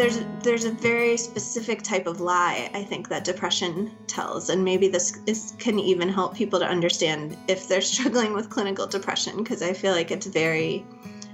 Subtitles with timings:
[0.00, 4.88] there's there's a very specific type of lie I think that depression tells, and maybe
[4.88, 9.60] this is, can even help people to understand if they're struggling with clinical depression because
[9.62, 10.86] I feel like it's very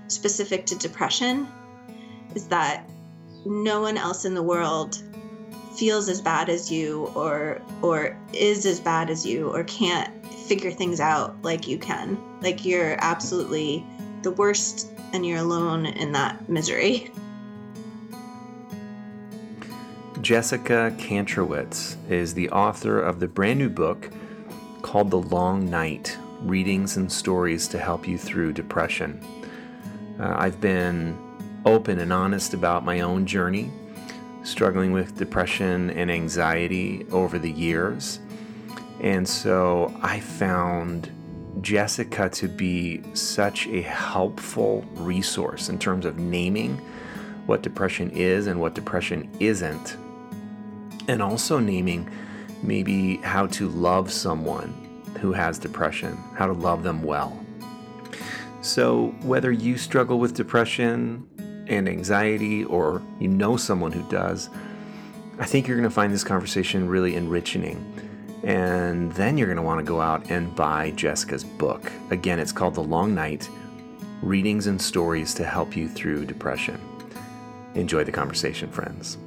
[0.09, 1.47] specific to depression.
[2.35, 2.91] Is that
[3.45, 5.01] no one else in the world
[5.77, 10.73] feels as bad as you, or or is as bad as you, or can't figure
[10.73, 12.19] things out like you can.
[12.41, 13.87] Like you're absolutely
[14.23, 17.13] the worst, and you're alone in that misery.
[20.27, 24.11] Jessica Kantrowitz is the author of the brand new book
[24.83, 29.25] called The Long Night Readings and Stories to Help You Through Depression.
[30.19, 31.17] Uh, I've been
[31.65, 33.71] open and honest about my own journey,
[34.43, 38.19] struggling with depression and anxiety over the years.
[38.99, 41.09] And so I found
[41.61, 46.79] Jessica to be such a helpful resource in terms of naming
[47.47, 49.97] what depression is and what depression isn't
[51.09, 52.11] and also naming
[52.63, 54.73] maybe how to love someone
[55.21, 57.39] who has depression, how to love them well.
[58.63, 61.27] So, whether you struggle with depression
[61.69, 64.51] and anxiety or you know someone who does,
[65.39, 67.93] I think you're going to find this conversation really enriching.
[68.43, 71.91] And then you're going to want to go out and buy Jessica's book.
[72.11, 73.49] Again, it's called The Long Night
[74.23, 76.81] Readings and Stories to Help You Through Depression.
[77.75, 79.19] Enjoy the conversation, friends.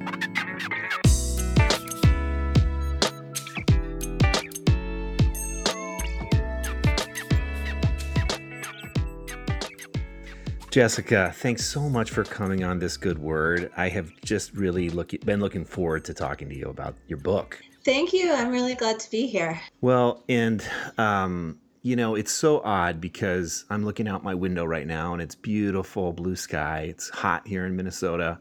[10.70, 13.72] Jessica, thanks so much for coming on this good word.
[13.76, 17.60] I have just really look, been looking forward to talking to you about your book.
[17.84, 18.32] Thank you.
[18.32, 19.60] I'm really glad to be here.
[19.80, 20.64] Well, and
[20.96, 25.20] um, you know, it's so odd because I'm looking out my window right now and
[25.20, 26.86] it's beautiful blue sky.
[26.88, 28.38] It's hot here in Minnesota.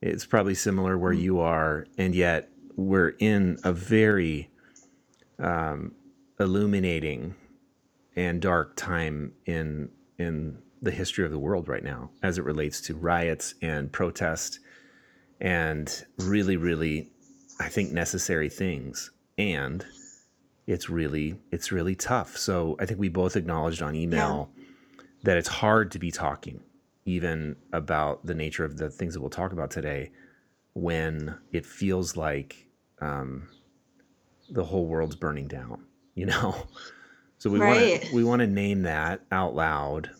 [0.00, 4.50] It's probably similar where you are, and yet we're in a very
[5.38, 5.94] um,
[6.40, 7.36] illuminating
[8.16, 12.80] and dark time in in the history of the world right now as it relates
[12.82, 14.58] to riots and protest
[15.40, 17.10] and really, really,
[17.60, 19.10] I think necessary things.
[19.38, 19.84] And
[20.66, 22.36] it's really, it's really tough.
[22.36, 25.04] So I think we both acknowledged on email yeah.
[25.24, 26.62] that it's hard to be talking
[27.04, 30.12] even about the nature of the things that we'll talk about today
[30.74, 32.68] when it feels like
[33.00, 33.48] um,
[34.50, 36.54] the whole world's burning down, you know?
[37.38, 37.90] So we right.
[37.90, 40.10] want to we want to name that out loud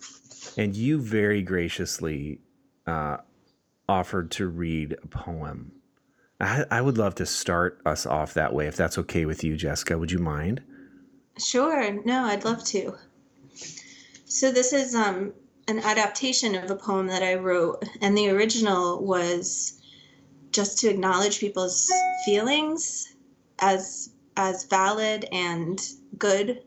[0.56, 2.40] and you very graciously
[2.86, 3.18] uh,
[3.88, 5.72] offered to read a poem.
[6.40, 9.56] I, I would love to start us off that way, if that's okay with you,
[9.56, 9.98] Jessica.
[9.98, 10.62] Would you mind?
[11.38, 12.02] Sure.
[12.04, 12.94] No, I'd love to.
[14.24, 15.32] So this is um,
[15.68, 19.80] an adaptation of a poem that I wrote, and the original was
[20.50, 21.90] just to acknowledge people's
[22.24, 23.14] feelings
[23.58, 25.80] as as valid and
[26.18, 26.62] good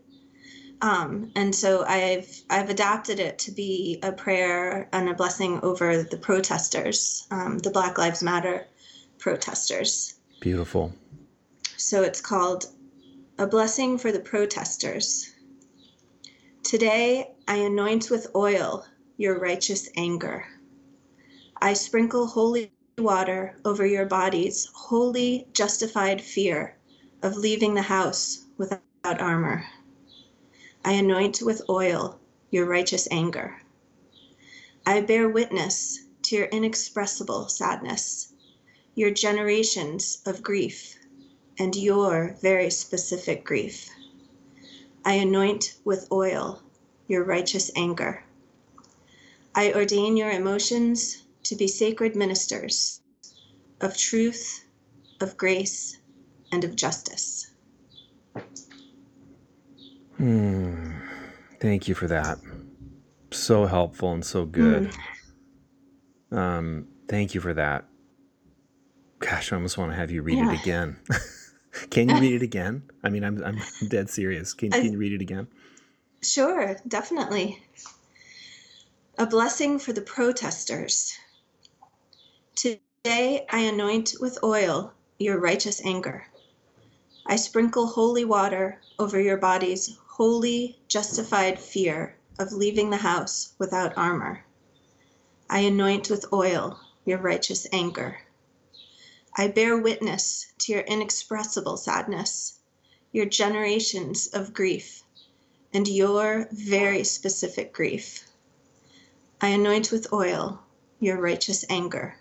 [0.81, 6.03] um, and so I've I've adapted it to be a prayer and a blessing over
[6.03, 8.67] the protesters, um, the Black Lives Matter
[9.17, 10.15] protesters.
[10.41, 10.93] Beautiful.
[11.77, 12.65] So it's called
[13.37, 15.31] a blessing for the protesters.
[16.63, 18.85] Today I anoint with oil
[19.17, 20.45] your righteous anger.
[21.61, 26.77] I sprinkle holy water over your body's wholly justified fear
[27.23, 29.65] of leaving the house without armor.
[30.87, 32.19] I anoint with oil
[32.51, 33.59] your righteous anger.
[34.85, 38.31] I bear witness to your inexpressible sadness,
[38.93, 40.95] your generations of grief,
[41.57, 43.89] and your very specific grief.
[45.03, 46.61] I anoint with oil
[47.07, 48.23] your righteous anger.
[49.55, 53.01] I ordain your emotions to be sacred ministers
[53.81, 54.63] of truth,
[55.19, 55.97] of grace,
[56.51, 57.47] and of justice.
[60.17, 60.91] Hmm.
[61.59, 62.37] Thank you for that.
[63.31, 64.91] So helpful and so good.
[66.31, 66.37] Mm.
[66.37, 67.85] Um, thank you for that.
[69.19, 70.53] Gosh, I almost want to have you read yeah.
[70.53, 70.97] it again.
[71.89, 72.83] can you read it again?
[73.03, 74.53] I mean, I'm I'm dead serious.
[74.53, 75.47] Can, can you read it again?
[76.21, 77.61] Sure, definitely.
[79.17, 81.17] A blessing for the protesters.
[82.55, 86.27] Today I anoint with oil your righteous anger.
[87.25, 93.97] I sprinkle holy water over your bodies wholly justified fear of leaving the house without
[93.97, 94.45] armor.
[95.49, 98.21] I anoint with oil your righteous anger.
[99.35, 102.59] I bear witness to your inexpressible sadness,
[103.11, 105.03] your generations of grief,
[105.73, 108.23] and your very specific grief.
[109.41, 110.63] I anoint with oil
[110.97, 112.15] your righteous anger.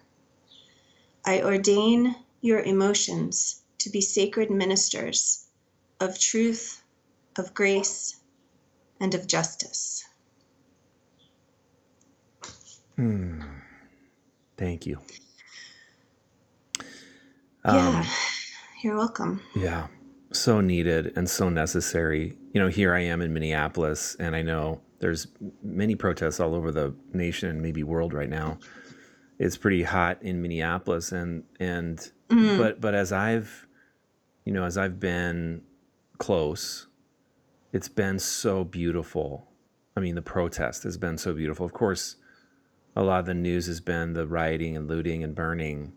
[1.24, 5.46] I ordain your emotions to be sacred ministers
[6.00, 6.82] of truth,
[7.38, 8.16] of grace,
[9.00, 10.04] and of justice.
[12.96, 13.40] Hmm.
[14.56, 15.00] Thank you.
[17.66, 18.06] yeah, Um,
[18.82, 19.40] you're welcome.
[19.56, 19.88] yeah,
[20.32, 22.36] so needed and so necessary.
[22.52, 25.26] You know, here I am in Minneapolis, and I know there's
[25.62, 28.58] many protests all over the nation and maybe world right now.
[29.40, 31.98] It's pretty hot in Minneapolis, and and
[32.30, 33.66] Mm, but but as I've
[34.46, 35.62] you know as I've been
[36.18, 36.86] close,
[37.74, 39.48] it's been so beautiful.
[39.96, 41.66] I mean, the protest has been so beautiful.
[41.66, 42.14] Of course,
[42.94, 45.92] a lot of the news has been the rioting and looting and burning.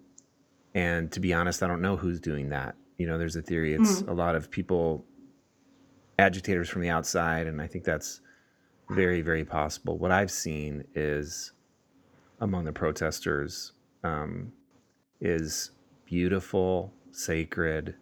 [0.74, 2.76] And to be honest, I don't know who's doing that.
[2.98, 5.06] You know, there's a theory it's mm, a lot of people,
[6.18, 8.22] agitators from the outside, and I think that's
[8.90, 10.00] very, very possible.
[10.00, 11.52] What I've seen is
[12.40, 13.74] among the protesters
[14.04, 14.52] um,
[15.22, 15.70] is
[16.06, 17.94] beautiful, sacred,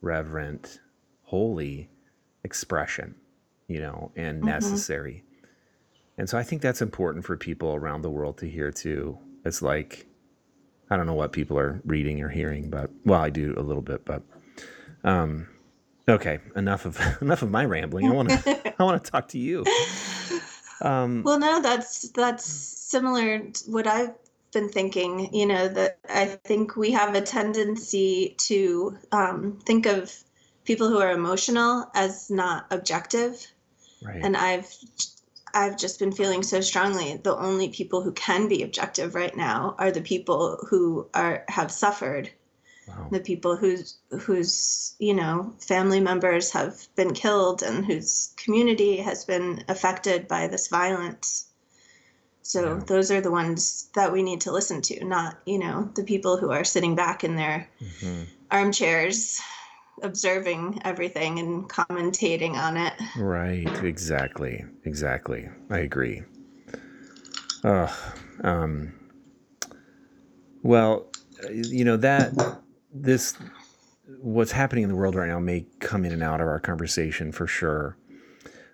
[0.00, 0.78] reverent,
[1.24, 1.89] holy
[2.44, 3.14] expression,
[3.68, 4.46] you know, and mhm.
[4.46, 5.24] necessary.
[6.18, 9.18] And so I think that's important for people around the world to hear too.
[9.44, 10.06] It's like
[10.90, 13.82] I don't know what people are reading or hearing, but well, I do a little
[13.82, 14.22] bit, but
[15.04, 15.48] um
[16.08, 18.06] okay, enough of enough of my rambling.
[18.06, 19.64] I want to I want to talk to you.
[20.82, 24.14] Um Well, no, that's that's similar to what I've
[24.52, 30.12] been thinking, you know, that I think we have a tendency to um, think of
[30.70, 33.34] people who are emotional as not objective.
[34.04, 34.20] right.
[34.22, 34.72] And I've
[35.52, 39.74] I've just been feeling so strongly the only people who can be objective right now
[39.80, 42.30] are the people who are have suffered
[42.86, 43.08] Wow.
[43.10, 43.96] the people whose
[44.26, 50.46] whose you know family members have been killed and whose community has been affected by
[50.48, 51.46] this violence
[52.42, 52.84] so Yeah.
[52.86, 56.36] those are the ones that we need to listen to not you know the people
[56.36, 57.68] who are sitting back in their
[58.00, 59.40] hmm armchairs
[60.02, 63.68] observing everything and commentating on it Right.
[63.82, 64.64] Exactly.
[64.84, 65.48] Exactly.
[65.68, 66.22] I agree.
[67.64, 68.92] Oh, um,
[70.62, 71.10] well,
[71.50, 72.32] you know that
[72.92, 73.36] this
[74.20, 77.32] what's happening in the world right now may come in and out of our conversation
[77.32, 77.96] for sure.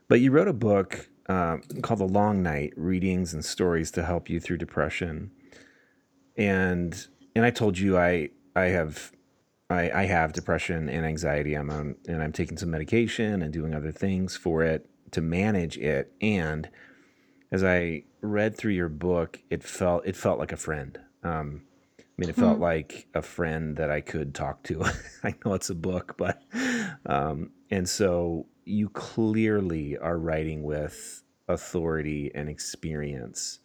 [0.08, 4.30] But you wrote a book uh, called The Long Night: Readings and Stories to Help
[4.30, 5.30] You Through Depression,
[6.36, 9.12] and and I told you I I have
[9.68, 11.54] I, I have depression and anxiety.
[11.54, 15.76] I'm on and I'm taking some medication and doing other things for it to manage
[15.78, 16.12] it.
[16.20, 16.68] And
[17.50, 20.98] as I read through your book, it felt it felt like a friend.
[21.22, 21.62] Um,
[21.98, 24.84] I mean, it felt mm, like a friend that I could talk to.
[25.24, 26.42] I know it's a book, but
[27.04, 33.60] um, and so you clearly are writing with authority and experience,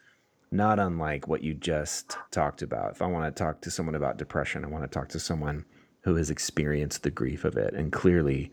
[0.51, 2.91] not unlike what you just talked about.
[2.91, 5.65] If I want to talk to someone about depression, I want to talk to someone
[6.01, 8.51] who has experienced the grief of it, and clearly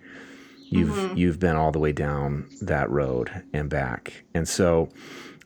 [0.70, 1.16] you've mhm.
[1.16, 4.24] you've been all the way down that road and back.
[4.34, 4.90] And so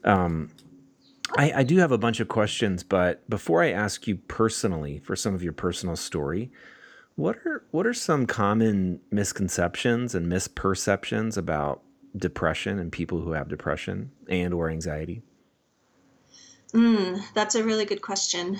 [0.05, 0.51] um,
[1.37, 5.17] I, I do have a bunch of questions, but before I ask you personally for
[5.17, 6.51] some of your personal story,
[7.15, 11.83] what are what are some common misconceptions and misperceptions about
[12.17, 15.23] depression and people who have depression and or anxiety?
[16.73, 18.59] mm, that's a really good question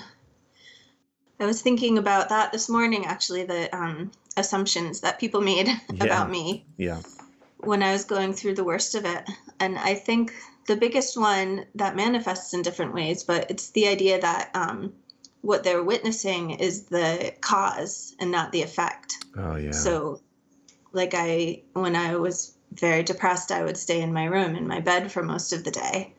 [1.43, 5.69] i was thinking about that this morning actually the um, assumptions that people made
[6.01, 7.01] about me yeah,
[7.63, 9.29] when I was going through the worst of it.
[9.61, 10.35] And I think
[10.67, 14.93] the biggest one that manifests in different ways, but it's the idea that um,
[15.41, 19.15] what they're witnessing is the cause and not the effect.
[19.37, 20.21] oh yeah, So,
[20.93, 24.81] like, I, when I was very depressed, I would stay in my room, in my
[24.81, 26.15] bed for most of the day.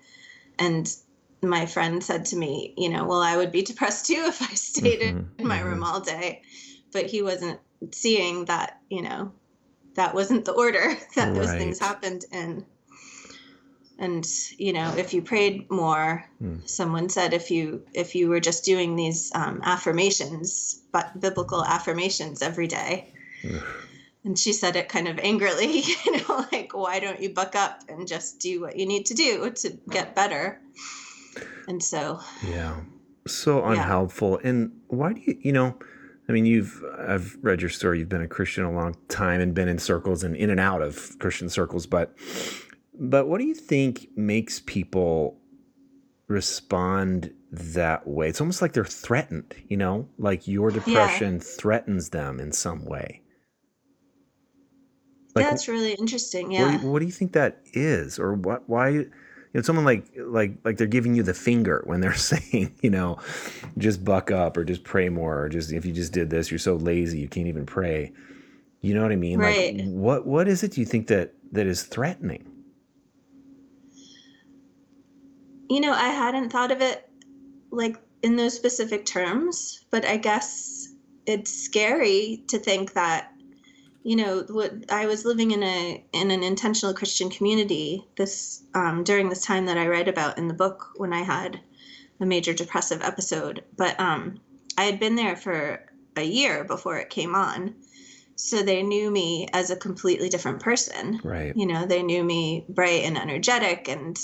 [0.59, 0.93] And
[1.43, 4.53] my friend said to me, you know, well, I would be depressed too if I
[4.55, 5.67] stayed mm-hmm, in my mm-hmm.
[5.67, 6.41] room all day.
[6.91, 7.59] But he wasn't
[7.91, 9.31] seeing that, you know,
[9.95, 12.65] that wasn't the order that those things happened in
[13.99, 16.57] and you know if you prayed more Hmm.
[16.65, 22.41] someone said if you if you were just doing these um, affirmations but biblical affirmations
[22.41, 23.13] every day
[24.23, 27.83] and she said it kind of angrily you know like why don't you buck up
[27.87, 30.59] and just do what you need to do to get better
[31.67, 32.77] and so yeah,
[33.27, 34.39] so yeah unhelpful.
[34.43, 35.77] And why do you, you know?
[36.29, 37.99] I mean, you've I've read your story.
[37.99, 40.81] You've been a Christian a long time and been in circles and in and out
[40.81, 42.15] of Christian circles, but
[42.93, 45.37] but what do you think makes people
[46.27, 48.29] respond that way?
[48.29, 52.85] It's almost like they're threatened, you know, like your yeah depression threatens them in some
[52.85, 53.21] way.
[55.35, 58.35] Like, that's really interesting what do yeah you, what do you think that is, or
[58.35, 58.69] what?
[58.69, 59.05] Why?
[59.53, 62.89] You know, someone like like like they're giving you the finger when they're saying, you
[62.89, 63.19] know,
[63.77, 66.57] just buck up or just pray more or just if you just did this, you're
[66.57, 68.11] so lazy you can't even pray.
[68.81, 69.39] You know what I mean?
[69.39, 69.75] Right.
[69.77, 72.49] Like what what is it you think that that is threatening?
[75.69, 77.09] You know, I hadn't thought of it
[77.71, 80.87] like in those specific terms, but I guess
[81.25, 83.32] it's scary to think that
[84.03, 89.03] you know what I was living in a in an intentional Christian community this um,
[89.03, 91.59] during this time that I write about in the book when I had
[92.19, 94.39] a major depressive episode, but um,
[94.77, 95.79] I had been there for
[96.15, 97.75] a year before it came on,
[98.35, 101.19] so they knew me as a completely different person.
[101.23, 101.53] Right.
[101.55, 104.19] You know, they knew me bright and energetic and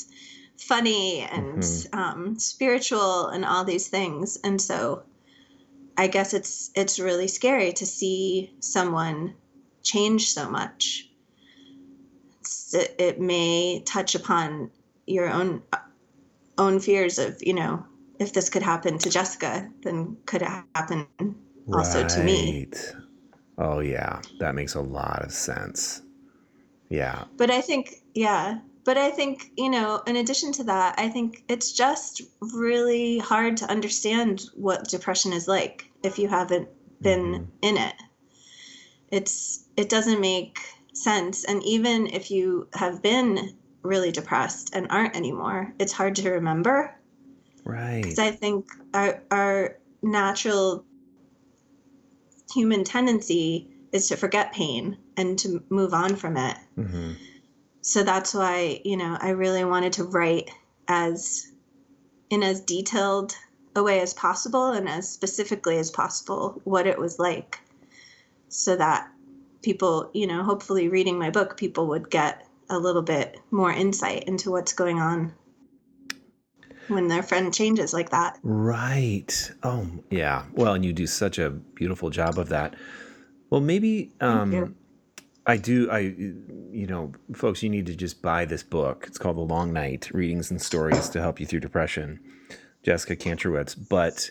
[0.57, 1.95] funny and Mhm.
[1.95, 5.03] um, spiritual and all these things, and so
[5.97, 9.35] I guess it's it's really scary to see someone
[9.91, 11.09] change so much.
[12.73, 14.71] It, it may touch upon
[15.05, 15.63] your own
[16.57, 17.85] own fears of you know
[18.19, 21.07] if this could happen to Jessica, then could it happen
[21.73, 22.67] also to me?
[22.71, 22.95] Right.
[23.57, 26.01] Oh yeah, that makes a lot of sense.
[26.89, 27.25] Yeah.
[27.37, 31.43] But I think yeah, but I think you know in addition to that, I think
[31.49, 36.69] it's just really hard to understand what depression is like if you haven't
[37.01, 37.47] been Mhm.
[37.61, 37.95] in it.
[39.11, 40.59] It's it doesn't make
[40.93, 46.29] sense and even if you have been really depressed and aren't anymore, it's hard to
[46.31, 46.93] remember
[47.63, 48.03] Right.
[48.03, 50.83] because I think our our natural
[52.53, 56.57] human tendency is to forget pain and to move on from it.
[56.77, 57.13] Mm-hmm.
[57.81, 60.51] So that's why, you know, I really wanted to write
[60.89, 61.51] as
[62.29, 63.33] in as detailed
[63.75, 67.59] a way as possible and as specifically as possible what it was like
[68.49, 69.09] so that
[69.61, 74.25] people, you know, hopefully reading my book people would get a little bit more insight
[74.25, 75.33] into what's going on
[76.87, 78.37] when their friend changes like that.
[78.43, 79.51] Right.
[79.63, 80.43] Oh, yeah.
[80.53, 82.75] Well, and you do such a beautiful job of that.
[83.49, 84.75] Well, maybe um,
[85.45, 85.89] I do.
[85.89, 89.05] I, you know, folks, you need to just buy this book.
[89.07, 92.19] It's called The Long Night: Readings and Stories to Help You Through Depression.
[92.83, 93.75] Jessica Kantrowitz.
[93.89, 94.29] But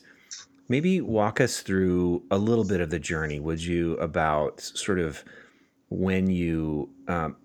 [0.69, 5.25] maybe walk us through a little bit of the journey, would you, about sort of
[5.89, 7.37] when you um,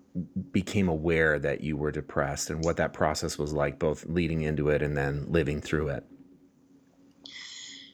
[0.52, 4.68] became aware that you were depressed and what that process was like, both leading into
[4.68, 6.04] it and then living through it.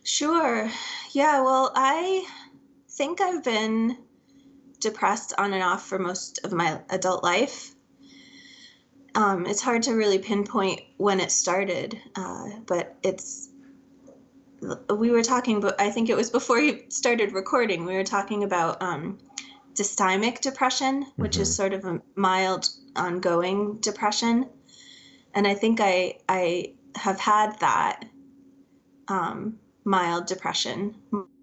[0.03, 0.71] Sure.
[1.13, 2.27] Yeah, well, I
[2.91, 3.97] think I've been
[4.81, 7.75] depressed on and off for most of my adult life.
[9.15, 13.50] Um, it's hard to really pinpoint when it started, uh, but it's.
[14.91, 17.87] We were talking, but I think it was before you started recording.
[17.87, 19.19] We were talking about um,
[19.75, 21.53] dysthymic depression, which is Mhm.
[21.53, 24.47] sort of a mild, ongoing depression,
[25.35, 28.05] and I think I I have had that
[29.09, 30.95] um, mild depression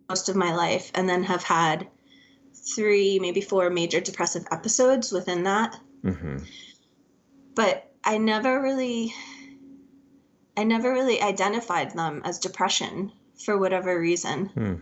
[0.10, 1.88] most of my life, and then have had
[2.54, 5.80] three, maybe four major depressive episodes within that.
[6.04, 6.38] hmm
[7.56, 9.14] But I never really,
[10.58, 13.12] I never really identified them as depression
[13.46, 14.48] for whatever reason.
[14.48, 14.74] Hmm.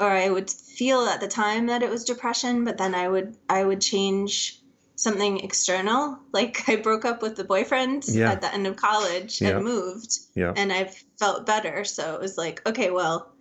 [0.00, 3.36] Or I would feel at the time that it was depression, but then I would
[3.48, 4.60] I would change
[4.96, 6.18] something external.
[6.32, 8.32] Like I broke up with the boyfriend Yeah.
[8.32, 9.50] at the end of college Yeah.
[9.56, 10.18] and moved.
[10.34, 10.52] Yeah.
[10.56, 11.84] and I felt better.
[11.84, 13.32] So it was like, okay, well,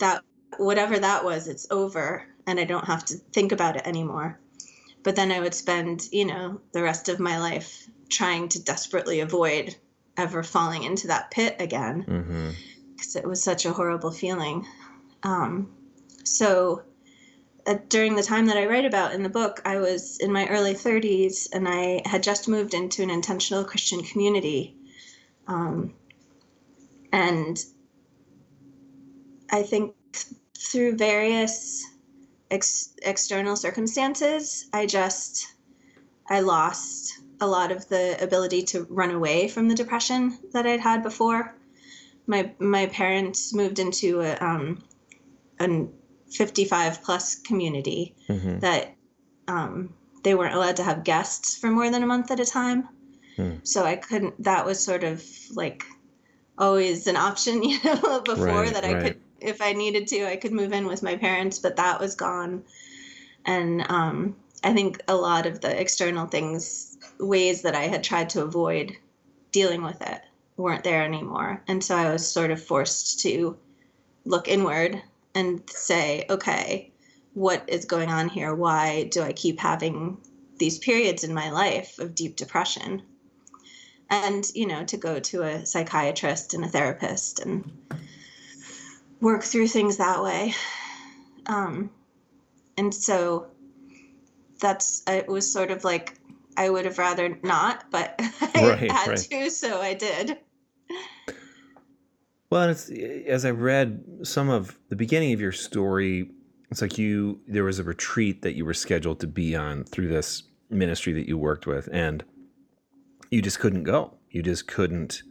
[0.00, 0.22] that
[0.58, 4.38] whatever that was, it's over, and I don't have to think about it anymore.
[5.02, 9.20] But then I would spend, you know, the rest of my life trying to desperately
[9.20, 9.76] avoid
[10.20, 12.04] ever falling into that pit again
[12.96, 14.66] because it was such a horrible feeling.
[15.22, 15.72] Um,
[16.24, 16.82] so
[17.66, 20.46] uh, during the time that I write about in the book, I was in my
[20.48, 24.76] early 30s and I had just moved into an intentional Christian community.
[25.46, 25.94] Um,
[27.12, 27.62] and
[29.50, 29.94] I think
[30.56, 31.84] through various
[32.50, 35.54] ex- external circumstances, I just
[36.28, 40.80] I lost a lot of the ability to run away from the depression that I'd
[40.80, 41.54] had before
[42.26, 44.82] my my parents moved into a um
[45.60, 45.86] a
[46.30, 48.94] 55 plus community hmm that
[49.48, 49.92] um
[50.22, 52.88] they weren't allowed to have guests for more than a month at a time
[53.36, 53.56] Hmm.
[53.62, 55.84] so i couldn't that was sort of like
[56.58, 59.02] always an option you know before Right, that i right.
[59.02, 62.14] could if i needed to i could move in with my parents but that was
[62.16, 62.64] gone
[63.46, 68.28] and um i think a lot of the external things ways that i had tried
[68.30, 68.96] to avoid
[69.52, 70.22] dealing with it
[70.60, 71.62] weren't there anymore.
[71.66, 73.56] And so I was sort of forced to
[74.24, 75.02] look inward
[75.34, 76.92] and say, okay,
[77.34, 78.54] what is going on here?
[78.54, 80.18] Why do I keep having
[80.58, 83.02] these periods in my life of deep depression?
[84.12, 87.70] and you know to go to a psychiatrist and a therapist and
[89.20, 90.52] work through things that way
[91.46, 91.88] um,
[92.76, 93.46] and so
[94.60, 96.14] that's uh, it was sort of like
[96.56, 98.14] i would have rather not but
[98.54, 99.18] i Right, had right.
[99.18, 100.38] to so i did
[102.50, 106.30] Well, and it's eh, as I read some of the beginning of your story,
[106.70, 110.08] it's like you there was a retreat that you were scheduled to be on through
[110.08, 112.24] this ministry that you worked with, and
[113.30, 114.14] you just couldn't go.
[114.30, 115.22] You just couldn't.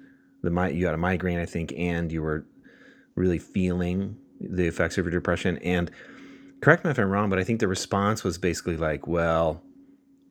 [0.41, 2.45] The you had a migraine, I think, and you were
[3.15, 5.57] really feeling the effects of your depression.
[5.57, 5.91] And
[6.61, 9.61] correct me if I'm wrong, but I think the response was basically like, "Well,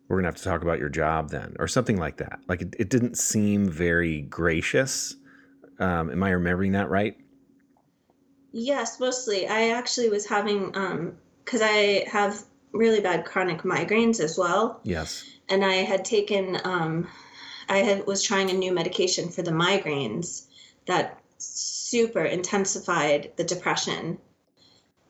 [0.08, 2.40] we're gonna have to talk about your job then," or something like that.
[2.48, 5.16] Like it, it didn't seem very gracious.
[5.78, 7.16] Um, am I remembering that right?
[8.52, 9.46] Yes, mostly.
[9.46, 12.42] I actually was having um because I have
[12.72, 15.24] really bad chronic migraines as well, Yes.
[15.48, 17.08] and I had taken um
[17.68, 20.46] I had was trying a new medication for the migraines
[20.86, 24.18] that super intensified the depression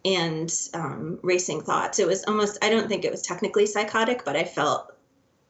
[0.05, 1.99] and um, racing thoughts.
[1.99, 4.95] It was almost I don't think it was technically psychotic, but I felt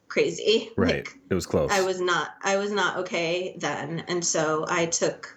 [0.07, 0.71] crazy.
[0.75, 1.05] Right.
[1.05, 1.71] Like, it was close.
[1.71, 5.35] I was not I was not okay then, and so I took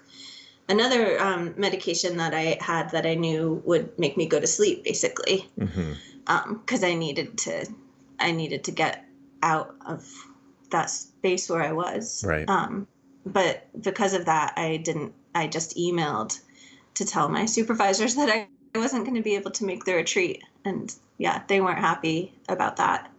[0.68, 4.84] another um, medication that I had that I knew would make me go to sleep,
[4.84, 7.66] basically, because I needed to
[8.18, 9.04] I needed to get
[9.42, 10.08] out of
[10.70, 12.24] that space where I was.
[12.26, 12.48] Right.
[12.48, 12.86] Um,
[13.26, 15.12] but because of that, I didn't.
[15.34, 16.40] I just emailed
[16.94, 18.48] to tell my supervisors that I
[18.78, 22.76] wasn't going to be able to make the retreat, and yeah, they weren't happy about
[22.76, 23.10] that.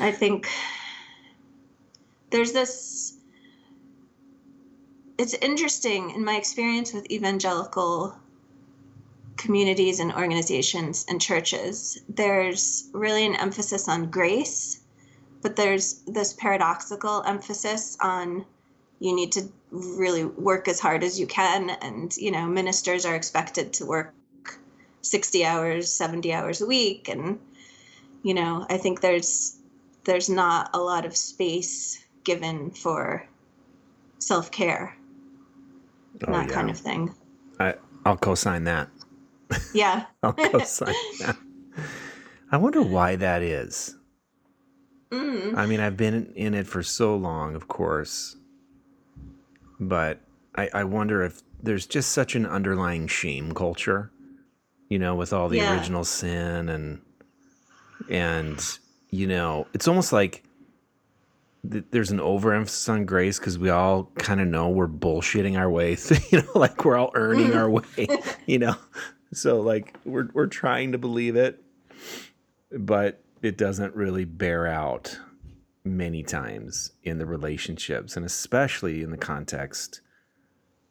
[0.00, 0.48] I think
[2.30, 3.16] there's this
[5.16, 8.16] it's interesting in my experience with evangelical
[9.36, 14.80] communities and organizations and churches there's really an emphasis on grace
[15.42, 18.44] but there's this paradoxical emphasis on
[18.98, 19.42] you need to
[19.74, 24.14] really work as hard as you can and you know ministers are expected to work
[25.02, 27.40] 60 hours 70 hours a week and
[28.22, 29.58] you know i think there's
[30.04, 33.26] there's not a lot of space given for
[34.20, 34.96] self-care
[36.28, 36.54] Oh, that yeah.
[36.54, 37.12] kind of thing
[37.60, 37.74] I,
[38.06, 38.88] I'll co-sign that.
[39.74, 41.36] yeah I'll co-sign that.
[42.52, 43.96] I wonder why that is.
[45.10, 48.36] mm, I mean, I've been in it for so long, of course,
[49.80, 50.20] but
[50.54, 54.10] I, I wonder if there's just such an underlying shame culture,
[54.88, 55.76] you know, with all the Yeah.
[55.76, 57.00] original sin and
[58.08, 58.78] and
[59.10, 60.42] you know, it's almost like
[61.70, 65.70] th- there's an overemphasis on grace because we all kind of know we're bullshitting our
[65.70, 67.96] way, through, you know, like we're all earning our mm.
[67.96, 68.76] way, you know.
[69.32, 71.62] So like we're we're trying to believe it,
[72.70, 75.18] but it doesn't really bear out
[75.84, 80.00] many times in the relationships and especially in the context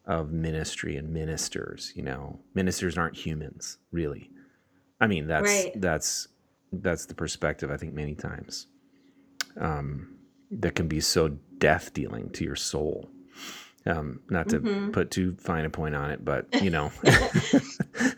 [0.06, 2.38] of ministry and ministers you know?
[2.54, 4.30] Ministers aren't humans really.
[5.00, 5.80] I mean that's Right.
[5.80, 6.28] that's
[6.72, 8.66] that's the perspective i think many times
[9.60, 10.08] um
[10.50, 11.28] that can be so
[11.58, 13.08] death dealing to your soul.
[13.86, 14.92] Um not to Mhm.
[14.92, 16.92] put too fine a point on it but you know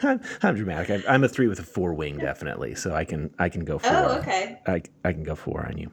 [0.03, 1.05] I'm, I'm dramatic.
[1.07, 3.79] I, i'm a three with a four wing definitely so i can i can go
[3.79, 3.91] four.
[3.93, 4.59] Oh okay.
[4.67, 5.91] I, I can go four on you.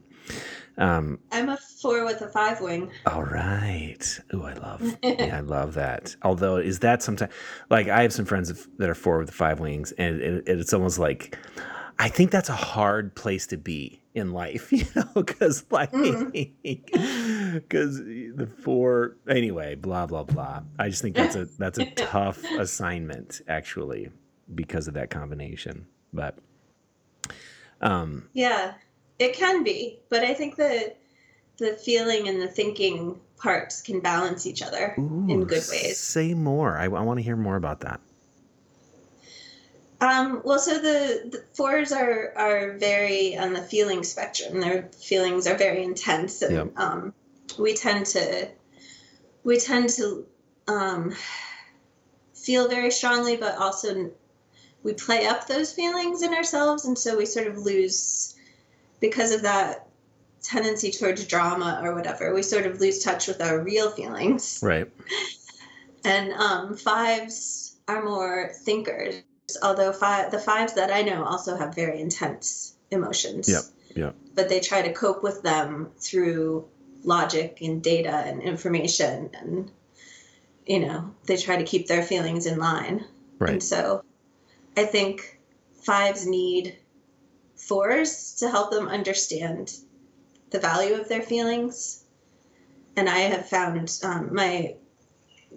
[0.77, 4.19] Um, i'm a four with a five wing all right.
[4.31, 4.97] Oh, I love.
[5.03, 6.15] yeah, I love that.
[6.23, 7.31] Although, is that sometimes
[7.69, 10.73] like I have some friends that are four with the five wings, and it, it's
[10.73, 11.37] almost like
[11.99, 15.91] I think that's a hard place to be in life, you know, because like
[16.63, 20.61] because the four anyway, blah blah blah.
[20.79, 24.09] I just think that's a that's a tough assignment actually
[24.53, 26.37] because of that combination, but.
[27.81, 28.75] Um, yeah
[29.19, 30.97] it can be but i think that
[31.57, 36.77] the feeling and the thinking parts can balance each other in good ways Say more.
[36.77, 37.99] I, I want to hear more about that.
[40.03, 44.59] Um, well, so the, the fours are are very on the feeling spectrum.
[44.59, 46.77] Their feelings are very intense, and Yep.
[46.77, 47.13] um,
[47.57, 48.49] we tend to
[49.45, 50.25] we tend to
[50.67, 51.15] um,
[52.33, 54.11] feel very strongly, but also
[54.83, 58.32] we play up those feelings in ourselves, and so we sort of lose
[59.03, 59.89] because of that
[60.41, 62.33] tendency towards drama or whatever.
[62.33, 64.61] We sort of lose touch with our real feelings.
[64.63, 64.89] Right.
[66.05, 69.15] And um, fives are more thinkers,
[69.61, 73.49] although five, the fives that I know also have very intense emotions.
[73.49, 73.63] Yep,
[73.93, 74.15] yep.
[74.35, 76.65] But they try to cope with them through
[77.03, 79.69] logic and data and information, and
[80.65, 83.03] you know they try to keep their feelings in line.
[83.39, 83.51] Right.
[83.51, 84.03] And so,
[84.77, 85.39] I think
[85.81, 86.77] fives need
[87.67, 89.73] fours to help them understand
[90.51, 92.03] the value of their feelings.
[92.95, 94.75] and I have found um, my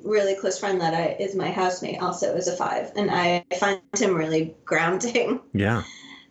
[0.03, 3.81] really close friend that I is my housemate also is a five, and I find
[3.95, 5.41] him really grounding.
[5.53, 5.83] Yeah.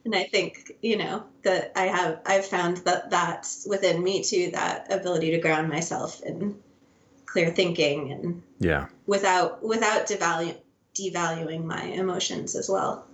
[0.03, 4.51] And I think you know that I have I've found that that's within me too
[4.51, 6.57] that ability to ground myself in
[7.25, 8.85] clear thinking and Yeah.
[9.07, 10.57] without without devalu-
[10.93, 13.05] devaluing my emotions as well.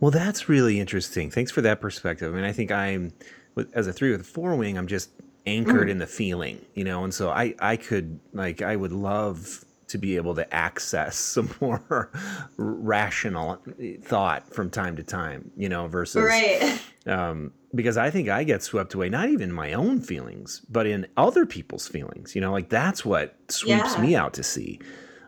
[0.00, 1.30] Well, that's really interesting.
[1.30, 2.32] Thanks for that perspective.
[2.32, 3.12] I mean, I think I'm
[3.54, 5.10] with as a three with a four wing, I'm just
[5.46, 5.92] anchored Mm.
[5.92, 9.98] in the feeling, you know, and so I I could like I would love to
[9.98, 12.10] be able to access some more
[12.56, 13.62] rational
[14.02, 16.80] thought from time to time, you know, versus Right.
[17.06, 21.06] um, because I think I get swept away, not even my own feelings, but in
[21.16, 22.34] other people's feelings.
[22.34, 24.00] You know, like that's what sweeps Yeah.
[24.02, 24.80] me out to sea.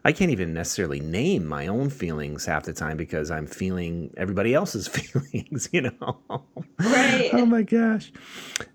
[0.04, 4.54] I can't even necessarily name my own feelings half the time because I'm feeling everybody
[4.54, 6.20] else's feelings, you know?
[6.78, 7.30] Right.
[7.32, 8.12] oh my gosh.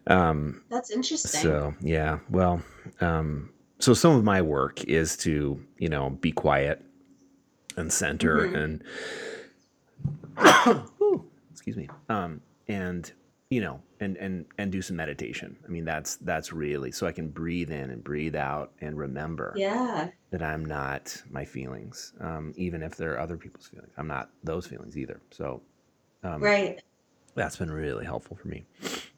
[0.08, 1.42] Um, That's interesting.
[1.42, 2.62] so, yeah, well,
[3.02, 6.84] um, so some of my work is to, you know, be quiet
[7.78, 8.56] and center Mhm.
[8.56, 8.84] and
[11.52, 13.12] excuse me um and
[13.54, 17.12] you know and and and do some meditation i mean that's that's really so i
[17.12, 20.10] can breathe in and breathe out and remember yeah.
[20.32, 24.66] that i'm not my feelings um even if they're other people's feelings i'm not those
[24.66, 25.62] feelings either so
[26.24, 26.82] um Right.
[27.36, 28.64] that's been really helpful for me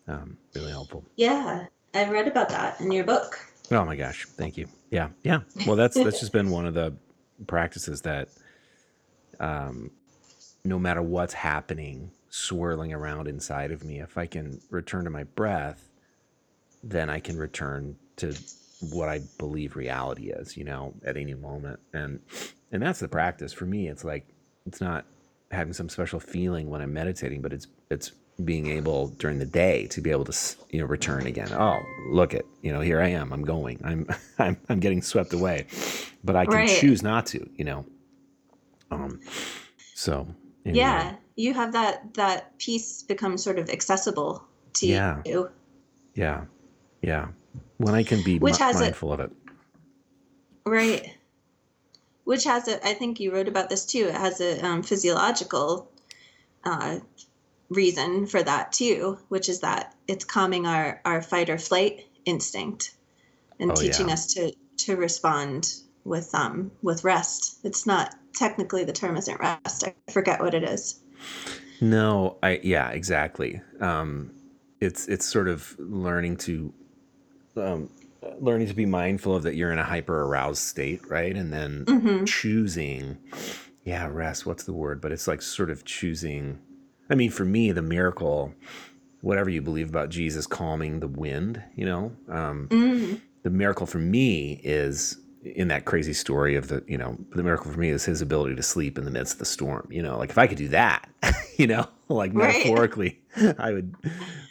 [0.07, 1.65] um really helpful Yeah.
[1.95, 3.39] I read about that in your book.
[3.71, 4.67] Oh my gosh, thank you.
[4.91, 5.39] Yeah, yeah.
[5.65, 6.93] Well, that's that's just been one of the
[7.47, 8.27] practices that,
[9.39, 9.91] um,
[10.65, 15.23] no matter what's happening, swirling around inside of me, if I can return to my
[15.23, 15.89] breath,
[16.83, 18.35] then I can return to
[18.91, 20.57] what I believe reality is.
[20.57, 22.19] You know, at any moment, and
[22.71, 23.87] and that's the practice for me.
[23.89, 24.27] It's like
[24.67, 25.05] it's not
[25.51, 28.11] having some special feeling when I'm meditating, but it's it's
[28.43, 30.31] being able during the day to be able to
[30.71, 31.53] you know return again.
[31.53, 31.79] Oh,
[32.11, 33.33] look at you know here I am.
[33.33, 33.81] I'm going.
[33.83, 34.07] I'm
[34.39, 35.67] I'm I'm getting swept away,
[36.23, 36.67] but I can Right.
[36.67, 37.49] choose not to.
[37.57, 37.85] You know.
[38.91, 39.21] Um.
[39.95, 40.27] So.
[40.65, 40.77] anyway.
[40.77, 41.15] Yeah.
[41.35, 44.43] You have that that piece become sort of accessible
[44.73, 45.21] to Yeah.
[45.25, 45.49] you.
[46.13, 46.45] Yeah.
[47.01, 47.27] Yeah.
[47.77, 49.31] When I can be Which mi- has a- mindful of it.
[50.65, 51.13] Right.
[52.23, 54.07] Which has a, I think you wrote about this too.
[54.07, 55.91] It has a um, physiological
[56.63, 56.99] uh,
[57.69, 62.95] reason for that too, which is that it's calming our, our fight or flight instinct
[63.59, 64.13] and Oh, teaching yeah.
[64.13, 67.57] us to, to respond with um with rest.
[67.63, 69.83] It's not technically the term isn't rest.
[69.85, 70.99] I forget what it is.
[71.81, 73.61] No, I yeah, exactly.
[73.79, 74.31] Um,
[74.79, 76.73] it's it's sort of learning to
[77.57, 77.89] um,
[78.39, 81.35] learning to be mindful of that you're in a hyper aroused state, right?
[81.35, 83.17] And then hmm choosing,
[83.83, 84.45] yeah, rest.
[84.45, 85.01] What's the word?
[85.01, 86.59] But it's like sort of choosing.
[87.09, 88.53] I mean, for me, the miracle,
[89.21, 93.99] whatever you believe about Jesus calming the wind, you know, um, mm the miracle for
[93.99, 98.05] me is in that crazy story of the you know the miracle for me is
[98.05, 100.47] his ability to sleep in the midst of the storm you know like if i
[100.47, 101.07] could do that
[101.57, 102.55] you know like Right.
[102.57, 103.19] metaphorically
[103.59, 103.95] i would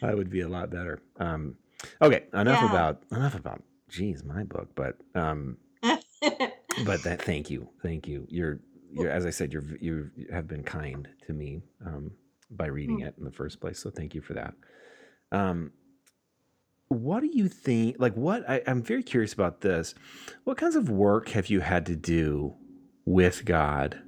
[0.03, 1.57] i would be a lot better um
[2.01, 2.69] okay enough Yeah.
[2.69, 5.57] about enough about geez my book but um
[6.79, 8.61] but that thank you thank you you're
[8.93, 12.11] you're as i said you're you have been kind to me um
[12.51, 13.07] by reading Hmm.
[13.07, 14.55] it in the first place so thank you for that
[15.33, 15.73] um
[16.88, 19.94] what do you think like what I, i'm very curious about this
[20.44, 22.55] what kinds of work have you had to do
[23.05, 24.01] with god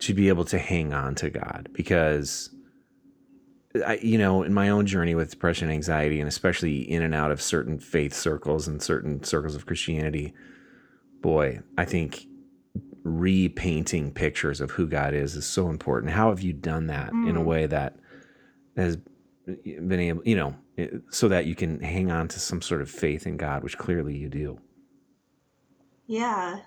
[0.00, 2.50] to be able to hang on to god because
[3.84, 7.14] I, you know, in my own journey with depression, and anxiety, and especially in and
[7.14, 10.32] out of certain faith circles and certain circles of Christianity,
[11.20, 12.26] boy, I think
[13.02, 16.12] repainting pictures of who God is is so important.
[16.12, 17.44] How have you done that in a Mm.
[17.44, 17.96] way that
[18.76, 18.98] has
[19.46, 20.56] been able, you know,
[21.10, 24.16] so that you can hang on to some sort of faith in God, which clearly
[24.16, 24.60] you do?
[26.06, 26.60] Yeah.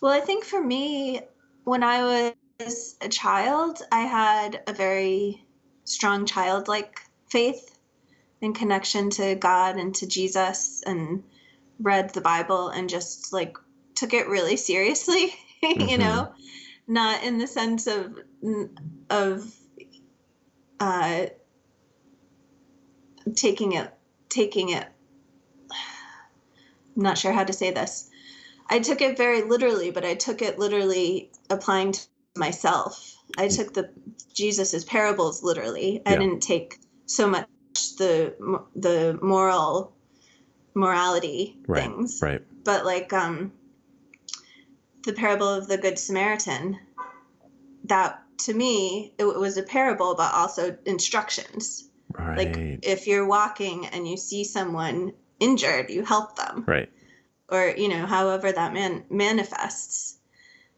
[0.00, 1.20] Well, I think for me,
[1.64, 5.44] when I was a child, I had a very
[5.84, 7.78] strong childlike faith
[8.42, 11.22] and connection to God and to Jesus and
[11.80, 13.56] read the Bible and just like
[13.94, 15.98] took it really seriously, you Mhm.
[15.98, 16.32] know,
[16.88, 18.18] not in the sense of
[19.10, 19.54] of
[20.82, 21.26] uh
[23.36, 23.92] taking it
[24.28, 24.86] taking it
[26.96, 28.10] I'm not sure how to say this.
[28.68, 32.00] I took it very literally, but I took it literally applying to
[32.36, 33.14] myself.
[33.38, 33.90] I took the
[34.34, 36.02] Jesus's parables literally.
[36.06, 36.18] I Yeah.
[36.18, 37.46] didn't take so much
[37.98, 38.34] the
[38.76, 39.94] the moral
[40.74, 41.82] morality Right.
[41.82, 42.42] things, Right.
[42.64, 43.52] but like um
[45.04, 46.78] the parable of the good Samaritan.
[47.84, 52.36] That to me it was a parable, but also instructions Right.
[52.36, 56.64] like if you're walking and you see someone injured, you help them.
[56.66, 56.90] Right.
[57.48, 60.18] Or, you know, however that man manifests.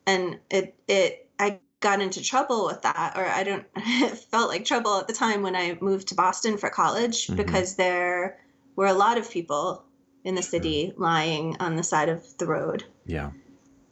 [0.07, 4.65] And it it I got into trouble with that or I don't it felt like
[4.65, 7.37] trouble at the time when I moved to Boston for college Mhm.
[7.37, 8.39] because there
[8.77, 9.85] were a lot of people
[10.25, 12.85] in the city lying on the side of the road.
[13.07, 13.31] Yeah.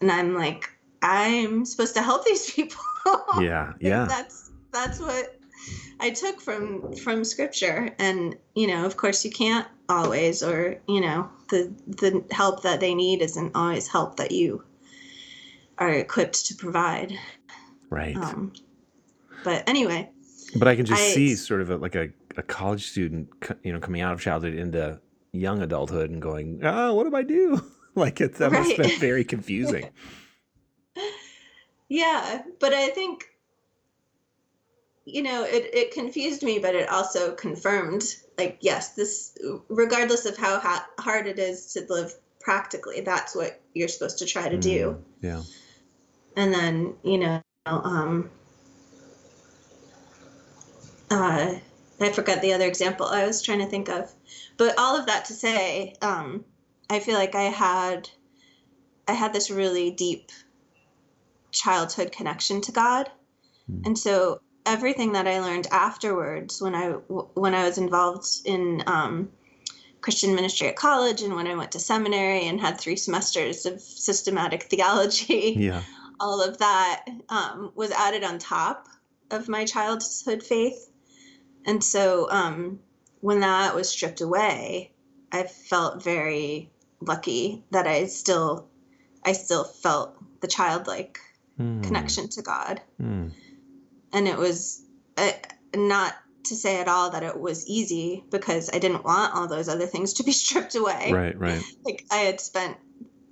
[0.00, 0.70] And I'm like,
[1.02, 2.80] I'm supposed to help these people.
[3.40, 3.72] Yeah.
[3.80, 4.04] Yeah.
[4.04, 5.36] that's that's what
[5.98, 11.00] I took from from scripture and you know of course you can't always or you
[11.00, 14.62] know the the help that they need isn't always help that you
[15.78, 17.18] are equipped to provide
[17.90, 18.16] Right.
[18.16, 18.52] um
[19.42, 20.08] but anyway
[20.54, 23.30] But I can just I- see sort of a, like a, a college student,
[23.64, 25.00] you know, coming out of childhood into
[25.32, 27.60] young adulthood and going, ah, what do I do?
[27.96, 29.88] like it's that must have been very confusing.
[31.92, 33.28] yeah but I think
[35.04, 38.04] you know it it confused me but it also confirmed
[38.38, 39.36] like yes this
[39.68, 44.26] regardless of how ha- hard it is to live practically that's what you're supposed to
[44.26, 45.42] try to do Mm, Yeah.
[46.36, 48.30] and then you know um
[51.10, 51.54] uh
[52.00, 54.10] i forgot the other example i was trying to think of
[54.56, 56.44] but all of that to say um
[56.88, 58.08] i feel like i had
[59.08, 60.30] i had this really deep
[61.52, 63.10] childhood connection to god
[63.68, 63.82] Hmm.
[63.84, 69.30] and so everything that i learned afterwards when i when i was involved in um
[70.00, 73.80] christian ministry at college and when i went to seminary and had three semesters of
[73.80, 75.82] systematic theology Yeah.
[76.18, 78.88] all of that um, was added on top
[79.32, 80.90] of my childhood faith.
[81.66, 82.80] And so um,
[83.20, 84.92] when that was stripped away,
[85.32, 88.68] I felt very lucky that I still,
[89.24, 91.18] I still felt the childlike
[91.60, 92.80] Mm, connection to God.
[93.00, 93.30] mm,
[94.12, 94.82] And it was
[95.16, 95.30] uh,
[95.74, 99.68] not to say at all that it was easy because I didn't want all those
[99.68, 101.38] other things to be stripped away Right.
[101.38, 101.62] Right.
[101.84, 102.76] like I had spent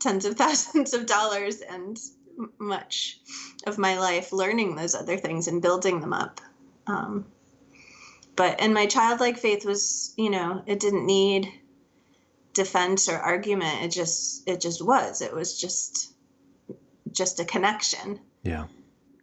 [0.00, 1.98] tens of thousands of dollars and
[2.58, 3.20] much
[3.66, 6.40] of my life learning those other things and building them up.
[6.86, 7.26] Um,
[8.36, 11.48] but and my childlike faith was, you know, it didn't need
[12.54, 13.82] defense or argument.
[13.82, 15.20] It just it just was.
[15.20, 16.09] It was just
[17.12, 18.20] just a connection.
[18.42, 18.66] Yeah.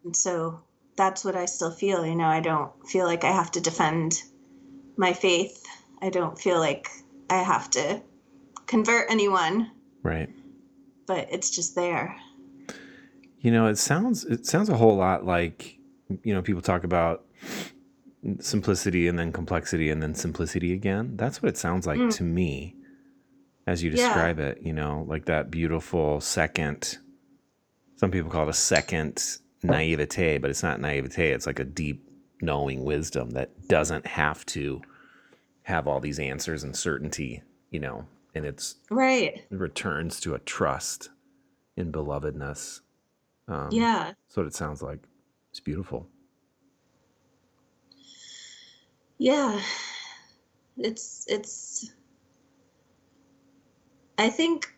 [0.04, 0.60] And so
[0.96, 2.04] that's what I still feel.
[2.06, 4.22] You know, I don't feel like I have to defend
[4.96, 5.64] my faith.
[6.02, 6.88] I don't feel like
[7.30, 8.02] I have to
[8.66, 9.70] convert anyone,
[10.02, 10.28] Right.
[11.06, 12.16] but it's just there.
[13.40, 15.78] You know, it sounds it sounds a whole lot like
[16.22, 17.24] you know people talk about
[18.40, 21.16] simplicity and then complexity and then simplicity again.
[21.16, 22.10] That's what it sounds like Mm.
[22.16, 22.74] to me
[23.66, 23.96] as you Yeah.
[23.96, 26.98] describe it, you know, like that beautiful second
[27.98, 32.08] some people call it a second naivete, but it's not naivete, it's like a deep
[32.40, 34.80] knowing wisdom that doesn't have to
[35.64, 39.44] have all these answers and certainty, you know, and it's Right.
[39.50, 41.10] it returns to a trust
[41.76, 42.80] in belovedness.
[43.48, 44.12] Um, Yeah.
[44.28, 45.00] That's what it sounds like.
[45.50, 46.08] It's beautiful.
[49.18, 49.60] Yeah.
[50.76, 51.90] It's it's
[54.16, 54.72] I think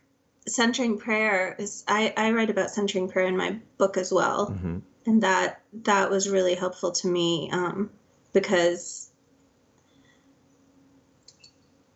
[0.50, 4.46] centering prayer is I, I write about centering prayer in my book as well.
[4.46, 7.90] hmm and that that was really helpful to me um,
[8.34, 9.10] because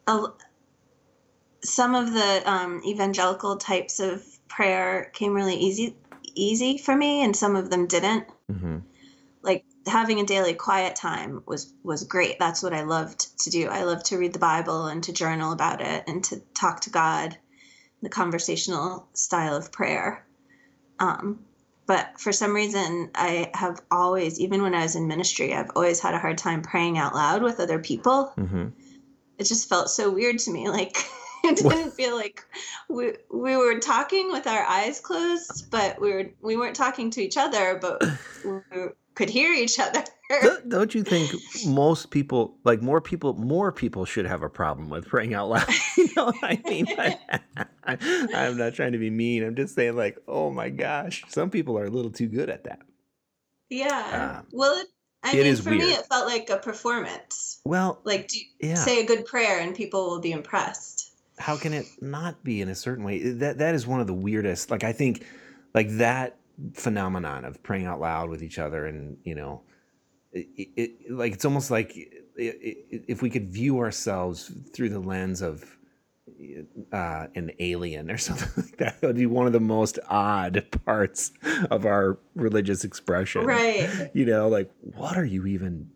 [0.06, 0.24] a,
[1.62, 5.96] some of the um, evangelical types of prayer came really easy
[6.34, 8.26] easy for me and some of them didn't.
[8.50, 8.78] Hmm
[9.42, 12.38] like having a daily quiet time was was great.
[12.38, 13.68] That's what i loved to do.
[13.68, 16.90] I loved to read the bible and to journal about it and to talk to
[16.90, 17.36] god
[18.04, 20.24] the conversational style of prayer.
[21.00, 21.40] Um,
[21.86, 26.00] but for some reason i have always even when i was in ministry i've always
[26.00, 28.32] had a hard time praying out loud with other people.
[28.36, 28.68] Hmm
[29.38, 30.96] it just felt so weird to me like
[31.44, 32.44] it didn't feel like
[32.88, 37.22] we, we were talking with our eyes closed but we were we weren't talking to
[37.22, 38.02] each other but
[38.44, 38.60] we
[39.14, 40.04] could hear each other
[40.68, 41.30] Don't, you think
[41.66, 45.68] most people, like more people, more people should have a problem with praying out loud?
[45.96, 46.86] you know what I mean?
[47.84, 47.98] I,
[48.32, 49.44] am not trying to be mean.
[49.44, 52.64] I'm just saying, like, oh my gosh, some people are a little too good at
[52.64, 52.80] that.
[53.70, 54.86] yeah Um, well it,
[55.22, 58.74] i it mean is for me it felt like a performance Well, like do yeah.
[58.74, 62.68] say a good prayer and people will be impressed how can it not be in
[62.68, 65.24] a certain way that that is one of the weirdest like i think
[65.74, 66.36] like that
[66.74, 69.62] phenomenon of praying out loud with each other and you know
[70.32, 71.92] it, it, like it's almost like
[72.38, 72.74] i i
[73.08, 75.76] if we could view ourselves through the lens of
[76.92, 80.64] uh, an alien or something like that that would be one of the most odd
[80.84, 81.32] parts
[81.70, 85.88] of our religious expression right you know like what are you even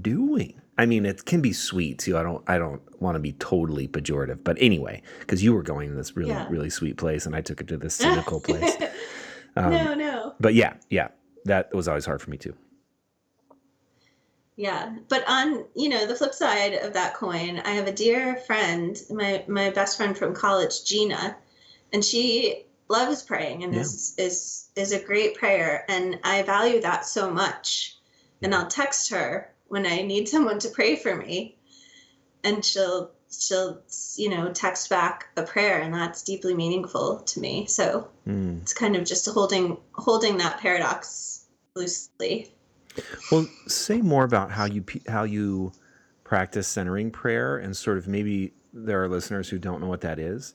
[0.00, 2.16] doing I mean, it can be sweet too.
[2.16, 5.90] I don't I don't want to be totally pejorative, but anyway, because you were going
[5.90, 6.46] to this really Yeah.
[6.48, 8.78] really sweet place, and I took it to this cynical place.
[9.56, 10.34] Um, no, no.
[10.40, 11.08] But yeah, yeah,
[11.44, 12.54] that was always hard for me too.
[14.56, 18.36] Yeah, but on you know the flip side of that coin, I have a dear
[18.36, 21.36] friend, my my best friend from college, Gina,
[21.92, 23.80] and she loves praying and Yeah.
[23.80, 27.96] is is is a great prayer, and I value that so much.
[28.42, 31.56] And I'll text her when I need someone to pray for me,
[32.44, 33.80] and she'll she'll
[34.16, 37.66] you know text back a prayer, and that's deeply meaningful to me.
[37.66, 38.62] So Mm.
[38.62, 42.52] it's kind of just holding holding that paradox loosely.
[43.30, 45.72] Well, say more about how you how you
[46.24, 50.18] practice centering prayer, and sort of maybe there are listeners who don't know what that
[50.18, 50.54] is,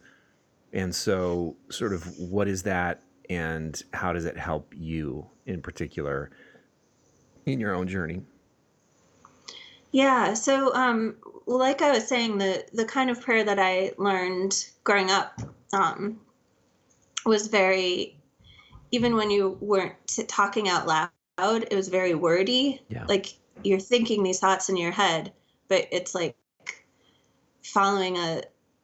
[0.74, 6.30] and so sort of what is that, and how does it help you in particular
[7.46, 8.22] in your own journey?
[9.96, 14.66] Yeah, so um, like I was saying, the the kind of prayer that I learned
[14.84, 15.40] growing up
[15.72, 16.20] um,
[17.26, 18.20] was very,
[18.92, 19.96] even when you weren't
[20.28, 22.82] talking out loud, it was very wordy.
[22.90, 23.06] Yeah.
[23.08, 23.28] Like
[23.64, 25.32] you're thinking these thoughts in your head,
[25.70, 26.36] but it's like
[27.64, 28.42] following a,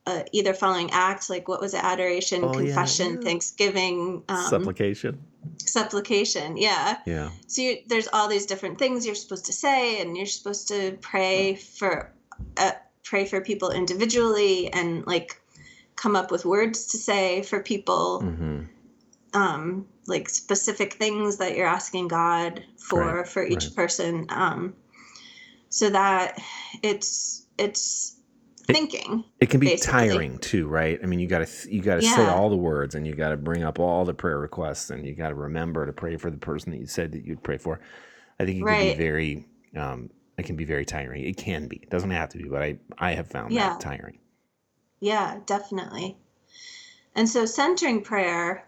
[0.08, 3.28] a either following act, like what was it, adoration, Oh, confession, yeah.
[3.28, 5.22] thanksgiving, um, Supplication.
[5.58, 6.58] Supplication.
[6.58, 6.98] Yeah.
[7.06, 7.30] Yeah.
[7.48, 10.98] So you, there's all these different things you're supposed to say, and you're supposed to
[11.02, 12.12] pray for
[12.58, 12.72] uh,
[13.04, 15.42] pray for people individually, and like
[15.96, 18.62] come up with words to say for people, hmm
[19.34, 23.76] um, like specific things that you're asking God for Right, for each right.
[23.76, 24.26] person.
[24.30, 24.76] Um,
[25.70, 26.38] so that
[26.84, 28.21] it's it's It-
[28.74, 29.24] thinking.
[29.40, 29.92] It can be Basically.
[30.10, 31.00] tiring too, right?
[31.02, 33.30] I mean, you got to you got to say all the words, and you got
[33.30, 36.30] to bring up all the prayer requests, and you got to remember to pray for
[36.32, 37.80] the person that you said that you'd pray for.
[38.40, 41.24] I think it can be very, um, it can be very tiring.
[41.24, 41.78] It can be.
[41.78, 43.70] It doesn't have to be, but I I have found Yeah.
[43.70, 44.20] that tiring.
[45.00, 46.18] Yeah, definitely.
[47.16, 48.68] And so centering prayer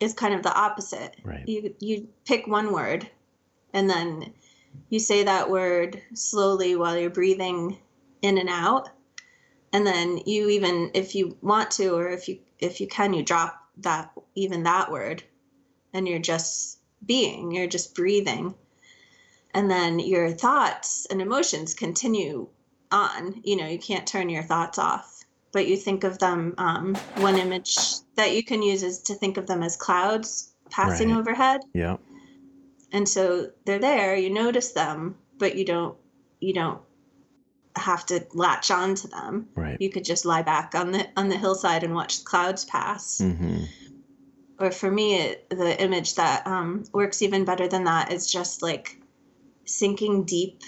[0.00, 1.16] is kind of the opposite.
[1.24, 1.46] Right.
[1.46, 3.08] You you pick one word
[3.72, 4.32] and then
[4.90, 7.78] you say that word slowly while you're breathing
[8.22, 8.90] in and out.
[9.72, 13.22] And then you even if you want to or if you if you can you
[13.22, 15.22] drop that even that word
[15.92, 18.54] and you're just being, you're just breathing.
[19.54, 22.48] And then your thoughts and emotions continue
[22.90, 23.40] on.
[23.44, 26.54] You know, you can't turn your thoughts off, but you think of them.
[26.58, 27.76] Um, one image
[28.16, 31.18] that you can use is to think of them as clouds passing Right.
[31.18, 31.96] overhead, Yeah.
[32.92, 34.16] and so they're there.
[34.16, 35.96] You notice them, but you don't.
[36.40, 36.80] You don't
[37.76, 39.48] have to latch on to them.
[39.54, 39.76] Right.
[39.80, 43.18] You could just lie back on the on the hillside and watch the clouds pass.
[43.18, 43.64] hmm
[44.58, 48.62] Or for me, it, the image that um, works even better than that is just
[48.62, 49.00] like
[49.64, 50.62] sinking deep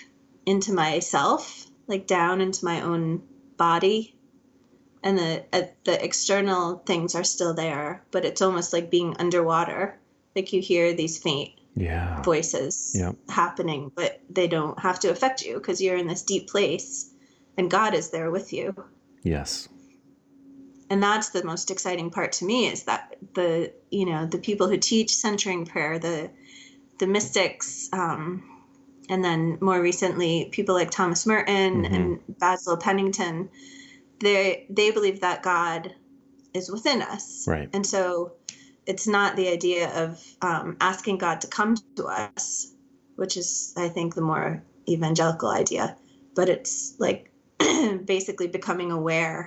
[0.47, 3.23] into myself, like down into my own
[3.57, 4.15] body,
[5.03, 9.99] and the uh, the external things are still there, but it's almost like being underwater.
[10.37, 12.23] Like you hear these faint Yeah.
[12.23, 13.17] voices Yep.
[13.29, 17.11] happening, but they don't have to affect you because you're in this deep place,
[17.57, 18.75] and God is there with you
[19.23, 19.69] Yes.
[20.89, 24.69] and that's the most exciting part to me is that the you know the people
[24.69, 26.31] who teach centering prayer the
[26.99, 28.43] the mystics um,
[29.09, 31.95] and then more recently people like thomas merton Mhm.
[31.95, 33.49] and basil pennington
[34.21, 35.95] they they believe that god
[36.55, 37.69] is within us Right.
[37.73, 38.33] and so
[38.91, 40.09] it's not the idea of
[40.43, 42.75] um, asking god to come to us
[43.17, 44.49] which is i think the more
[44.89, 45.97] evangelical idea
[46.37, 47.31] but it's like
[48.05, 49.39] basically becoming aware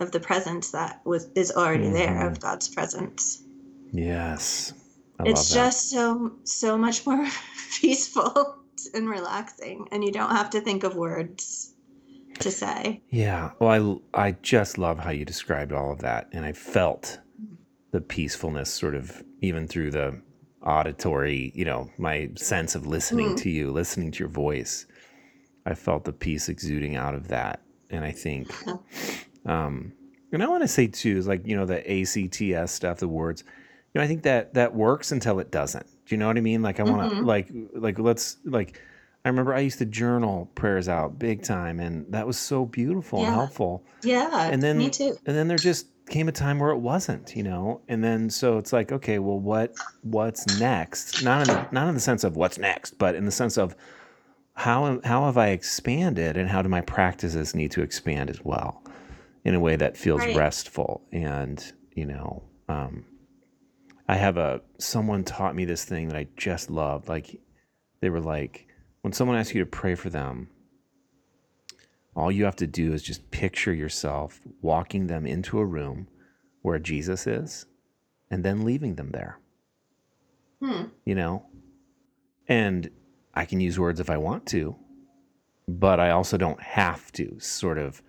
[0.00, 2.30] of the presence that was is already there Mhm.
[2.32, 3.42] of God's presence.
[3.92, 4.72] Yes.
[5.18, 5.54] I it's love that.
[5.54, 7.26] just so so much more
[7.80, 8.56] peaceful
[8.94, 11.74] and relaxing, and you don't have to think of words
[12.38, 13.02] to say.
[13.10, 13.50] Yeah.
[13.58, 16.28] Well, I, I just love how you described all of that.
[16.32, 17.18] And I felt
[17.92, 20.20] the peacefulness sort of even through the
[20.64, 23.36] auditory, you know, my sense of listening Mm.
[23.38, 24.86] to you, listening to your voice.
[25.66, 27.60] I felt the peace exuding out of that.
[27.90, 28.48] And I think,
[29.46, 29.92] um,
[30.32, 33.42] and I want to say too, is like, you know, the ACTS stuff, the words,
[33.92, 35.86] you know, I think that that works until it doesn't.
[36.06, 36.62] Do you know what I mean?
[36.62, 37.24] Like, I want to, Mhm.
[37.26, 38.80] like, like, let's, like,
[39.24, 43.18] I remember I used to journal prayers out big time, and that was so beautiful
[43.24, 43.84] and helpful.
[44.02, 45.16] Yeah, And then- me too.
[45.26, 47.80] And then they're just came a time where it wasn't, you know.
[47.88, 51.18] And then so it's like, okay, well, what what's next?
[51.18, 53.74] Not in the, not in the sense of what's next, but in the sense of
[54.54, 58.82] how how have I expanded, and how do my practices need to expand as well,
[59.44, 60.36] in a way that feels Right.
[60.36, 62.42] restful and you know.
[62.68, 63.04] Um,
[64.08, 67.08] I have a someone taught me this thing that I just loved.
[67.08, 67.40] Like
[68.00, 68.66] they were like,
[69.02, 70.48] when someone asks you to pray for them,
[72.20, 76.06] all you have to do is just picture yourself walking them into a room
[76.62, 77.66] where Jesus is
[78.30, 79.38] and then leaving them there.
[80.62, 80.84] Hmm.
[81.04, 81.46] You know?
[82.46, 82.90] And
[83.34, 84.76] I can use words if I want to,
[85.66, 88.02] but I also don't have to sort of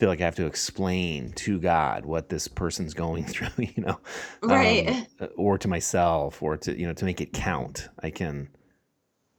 [0.00, 4.00] feel like I have to explain to God what this person's going through, you know,
[4.42, 5.06] Right.
[5.20, 7.88] um, or to myself, or to you know to make it count.
[8.02, 8.48] I can,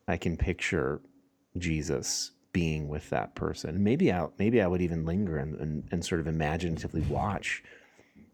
[0.08, 1.02] I can picture
[1.58, 3.84] Jesus being with that person.
[3.84, 7.64] Maybe I maybe I would even linger and, and, and sort of imaginatively watch,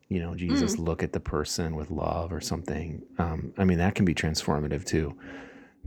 [0.10, 0.86] you know, Jesus Mm.
[0.86, 3.02] look at the person with love or something.
[3.18, 5.18] Um, I mean, that can be transformative too.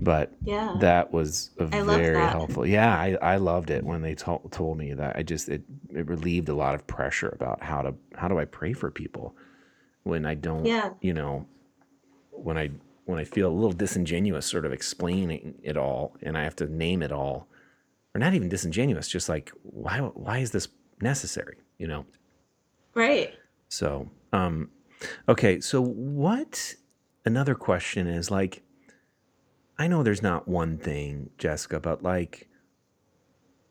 [0.00, 0.72] But Yeah.
[0.80, 2.32] that was very that.
[2.32, 2.66] helpful.
[2.66, 5.16] Yeah, I, I loved it when they told told me that.
[5.16, 8.46] I just it, it relieved a lot of pressure about how to how do I
[8.46, 9.36] pray for people
[10.04, 10.90] when I don't Yeah.
[11.02, 11.46] you know
[12.30, 12.70] when I
[13.04, 16.66] when I feel a little disingenuous sort of explaining it all and I have to
[16.66, 17.46] name it all
[18.14, 20.68] or not even disingenuous just like why why is this
[21.00, 22.04] necessary you know
[22.94, 23.34] Right.
[23.68, 24.70] so um
[25.28, 26.74] okay so what
[27.24, 28.62] another question is like
[29.78, 32.48] I know there's not one thing Jessica but like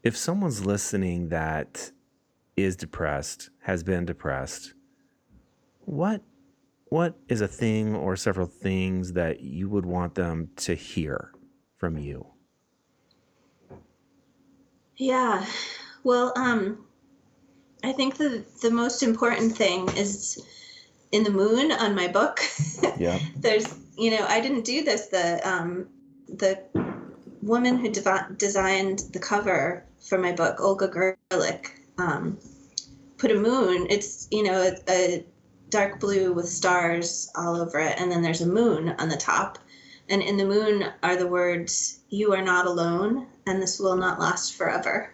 [0.03, 1.91] if someone's listening that
[2.57, 4.73] is depressed has been depressed
[5.85, 6.21] what
[6.89, 11.31] what is a thing or several things that you would want them to hear
[11.77, 12.25] from you
[15.01, 15.43] Yeah.
[16.03, 16.85] Well, um,
[17.83, 20.39] I think the the most important thing is
[21.11, 22.39] in the moon on my book.
[22.99, 23.65] yeah There's,
[23.97, 25.07] you know, I didn't do this.
[25.07, 25.87] The um,
[26.27, 26.63] the
[27.41, 31.65] woman who devi- designed the cover for my book, Olga Gerlich,
[31.97, 32.37] um,
[33.17, 33.87] put a moon.
[33.89, 35.25] It's you know a, a
[35.69, 39.57] dark blue with stars all over it, and then there's a moon on the top.
[40.11, 44.19] And in the moon are the words, "You are not alone, and this will not
[44.19, 45.13] last forever."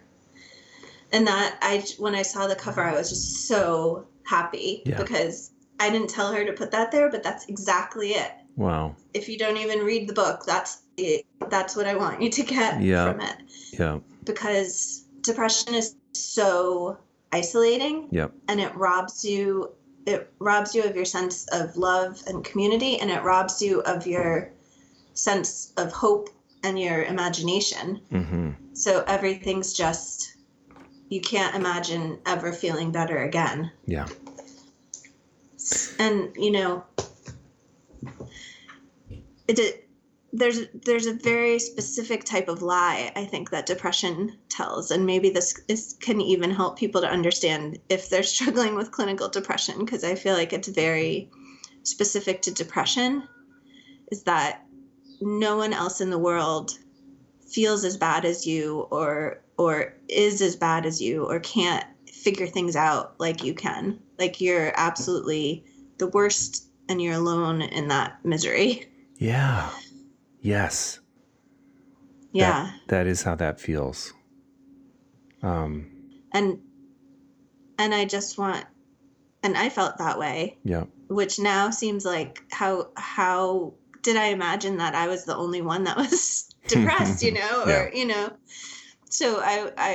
[1.11, 4.97] And that I, when I saw the cover, I was just so happy Yeah.
[4.97, 9.29] because I didn't tell her to put that there, but that's exactly it wow if
[9.29, 11.25] you don't even read the book, that's it.
[11.49, 13.11] That's what I want you to get Yeah.
[13.11, 13.37] from it.
[13.71, 16.97] yeah Because depression is so
[17.31, 19.69] isolating yep and it robs you
[20.05, 24.07] it robs you of your sense of love and community and it robs you of
[24.07, 24.49] your
[25.17, 26.29] sense of hope
[26.63, 28.01] and your imagination.
[28.11, 30.35] mm-hmm So everything's just
[31.09, 33.71] you can't imagine ever feeling better again.
[33.85, 34.07] yeah
[35.99, 36.83] and you know
[39.47, 39.87] it
[40.33, 45.29] there's there's a very specific type of lie i think that depression tells and maybe
[45.29, 50.03] this is, can even help people to understand if they're struggling with clinical depression because
[50.03, 51.29] i feel like it's very
[51.83, 53.23] specific to depression
[54.11, 54.66] is that
[55.21, 56.77] no one else in the world
[57.47, 62.47] feels as bad as you or or is as bad as you or can't figure
[62.47, 63.99] things out like you can.
[64.19, 65.63] Like you're absolutely
[65.97, 68.89] the worst and you're alone in that misery.
[69.17, 69.69] Yeah.
[70.41, 70.99] Yes.
[72.31, 72.71] Yeah.
[72.87, 74.13] that is how that feels.
[75.41, 75.91] Um
[76.33, 76.59] and
[77.79, 78.65] and i just want
[79.43, 80.57] and i felt that way.
[80.63, 80.85] Yeah.
[81.07, 83.73] Which now seems like how how
[84.07, 87.69] did i imagine that i was the only one that was depressed you know or
[87.69, 87.89] Yeah.
[87.99, 88.25] you know
[89.09, 89.93] so i i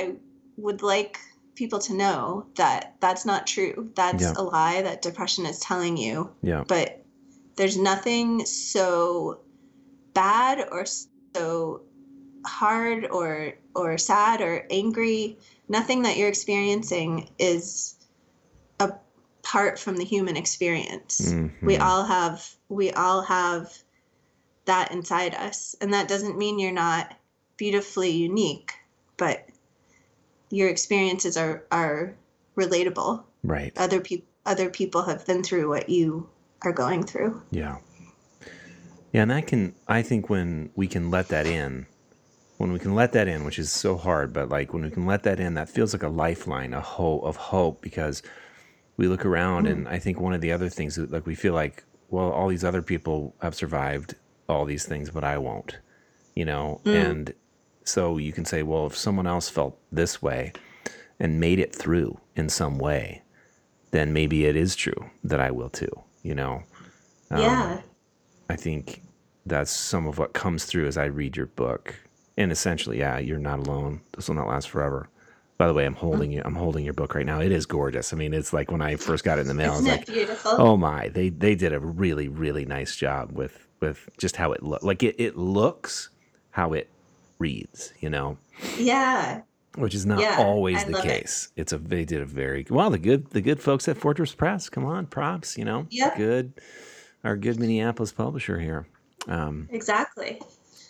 [0.57, 1.17] would like
[1.55, 4.33] people to know that that's not true that's Yeah.
[4.37, 7.03] a lie that depression is telling you yeah but
[7.57, 9.39] there's nothing so
[10.13, 10.85] bad or
[11.35, 11.81] so
[12.45, 15.39] hard or or sad or angry
[15.69, 17.95] nothing that you're experiencing is
[18.79, 21.33] apart from the human experience
[21.63, 21.81] we Mhm.
[21.87, 22.37] all have
[22.69, 23.71] we all have
[24.65, 25.75] that inside us.
[25.81, 27.15] And that doesn't mean you're not
[27.57, 28.73] beautifully unique
[29.17, 29.47] but
[30.49, 32.15] your experiences are are
[32.57, 33.23] relatable.
[33.43, 33.73] Right.
[33.77, 36.29] Other people other people have been through what you
[36.63, 37.41] are going through.
[37.51, 37.77] Yeah.
[39.11, 41.85] Yeah, and that can I think when we can let that in,
[42.57, 45.05] when we can let that in, which is so hard, but like when we can
[45.05, 48.23] let that in, that feels like a lifeline, a hope of hope because
[48.97, 49.71] we look around mm.
[49.71, 52.49] and I think one of the other things that like we feel like, well, all
[52.49, 54.15] these other people have survived
[54.49, 55.79] all these things, but I won't.
[56.35, 56.81] You know?
[56.85, 57.33] And
[57.83, 60.53] so you can say, well, if someone else felt this way
[61.19, 63.21] and made it through in some way,
[63.91, 66.63] then maybe it is true that I will too, you know?
[67.29, 67.81] Um, yeah
[68.49, 69.01] I think
[69.45, 71.95] that's some of what comes through as I read your book.
[72.37, 74.01] And essentially, yeah, you're not alone.
[74.15, 75.09] This will not last forever.
[75.57, 76.41] By the way, I'm holding you.
[76.43, 77.39] I'm holding your book right now.
[77.39, 78.11] It is gorgeous.
[78.11, 79.97] I mean, it's like when I first got it in the mail, I was isn't
[79.97, 84.35] like, beautiful "Oh my!" They they did a really really nice job with with just
[84.37, 84.83] how it looks.
[84.83, 86.09] Like it it looks
[86.51, 86.89] how it
[87.39, 87.93] reads.
[87.99, 88.37] You know?
[88.77, 89.41] yeah
[89.75, 91.07] which is not Yeah, always I the love it.
[91.07, 91.49] case.
[91.55, 94.69] It's a they did a very well the good the good folks at Fortress Press.
[94.69, 95.57] Come on, props.
[95.57, 96.15] You know, Yeah.
[96.15, 96.53] good
[97.23, 98.85] our good Minneapolis publisher here.
[99.27, 100.39] Um, exactly.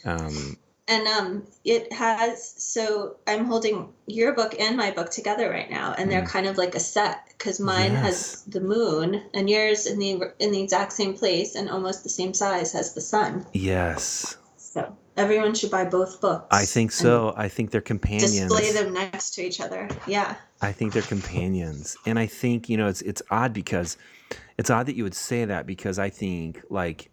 [0.05, 0.57] um,
[0.87, 5.93] And um, it has, so I'm holding your book and my book together right now,
[5.97, 9.85] and they're mm, kind of like a set because mine has the moon and yours
[9.85, 13.45] in the in the exact same place and almost the same size has the sun.
[13.53, 14.35] yes.
[14.57, 16.47] So everyone should buy both books.
[16.51, 17.33] I think so.
[17.37, 18.31] I think they're companions.
[18.31, 19.87] display them next to each other.
[20.07, 20.35] Yeah.
[20.61, 23.97] I think they're companions, and I think you know it's it's odd because
[24.57, 27.09] it's odd that you would say that because I think like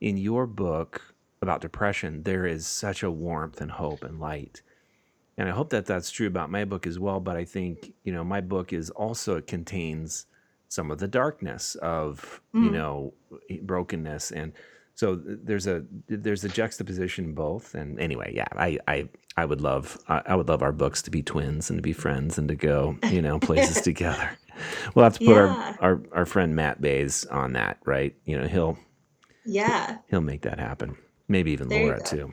[0.00, 1.13] in your book
[1.44, 4.62] about depression there is such a warmth and hope and light.
[5.38, 8.12] And i hope that that's true about my book as well but i think you
[8.12, 10.26] know my book is also it contains
[10.68, 12.72] some of the darkness of you Mm.
[12.72, 13.14] know
[13.62, 14.30] brokenness.
[14.32, 14.52] And
[14.96, 17.74] so there's a there's a juxtaposition in both.
[17.74, 21.10] And anyway yeah i i i would love i I would love our books to
[21.10, 24.30] be twins and to be friends and to go you know places together.
[24.94, 25.48] We'll have to put our
[25.80, 28.14] our, our friend matt bays on that right?
[28.24, 28.78] You know he'll
[29.44, 29.98] Yeah.
[30.10, 30.96] he'll make that happen
[31.28, 32.32] maybe even There laura too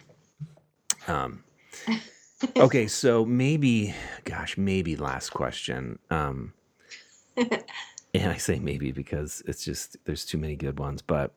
[1.07, 1.43] um
[2.57, 6.53] okay so maybe gosh maybe last question um
[7.37, 11.33] and i say maybe because it's just there's too many good ones but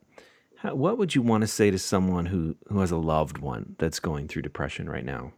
[0.57, 3.77] how, what would you want to say to someone who who has a loved one
[3.79, 5.33] that's going through depression right now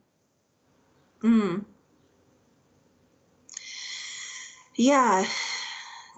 [1.23, 1.65] mm.
[4.77, 5.27] Yeah.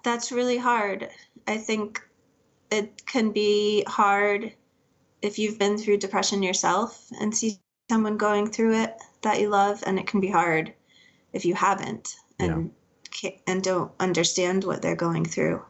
[0.03, 1.09] That's really hard.
[1.47, 2.03] I think
[2.71, 4.53] it can be hard
[5.23, 7.59] if you've been through depression yourself and see
[7.91, 10.73] someone going through it that you love, and it can be hard
[11.33, 12.71] if you haven't and
[13.13, 15.63] ca- and don't understand what they're going through.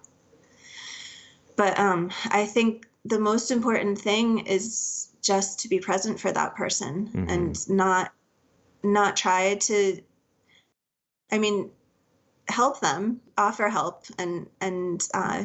[1.56, 6.54] But um, I think the most important thing is just to be present for that
[6.54, 8.12] person hmm and not
[8.82, 10.00] not try to.
[11.30, 11.70] I mean,
[12.48, 15.44] help them, offer help, and and uh,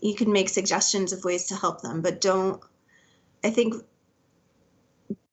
[0.00, 2.62] you can make suggestions of ways to help them, but don't.
[3.44, 3.74] I think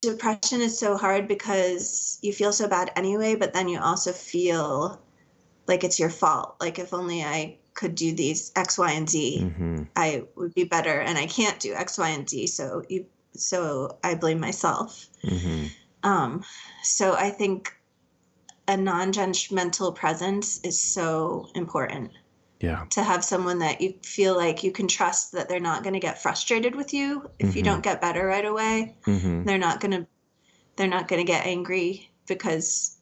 [0.02, 5.02] depression is so hard because you feel so bad anyway, but then you also feel
[5.68, 6.56] like it's your fault.
[6.60, 10.64] Like if only I could do these X, Y, and Z, hmm I would be
[10.64, 12.48] better, and I can't do X, Y, and Z.
[12.48, 15.08] So you, so I blame myself.
[15.22, 15.68] hmm
[16.04, 16.44] Um,
[16.84, 17.76] so I think
[18.68, 22.12] a non-judgmental presence is so important
[22.64, 22.86] yeah.
[22.92, 26.00] to have someone that you feel like you can trust that they're not going to
[26.00, 27.30] get frustrated with you.
[27.38, 30.08] If you hmm don't get better right away hmm they're not going to
[30.78, 32.98] they're not going to get angry because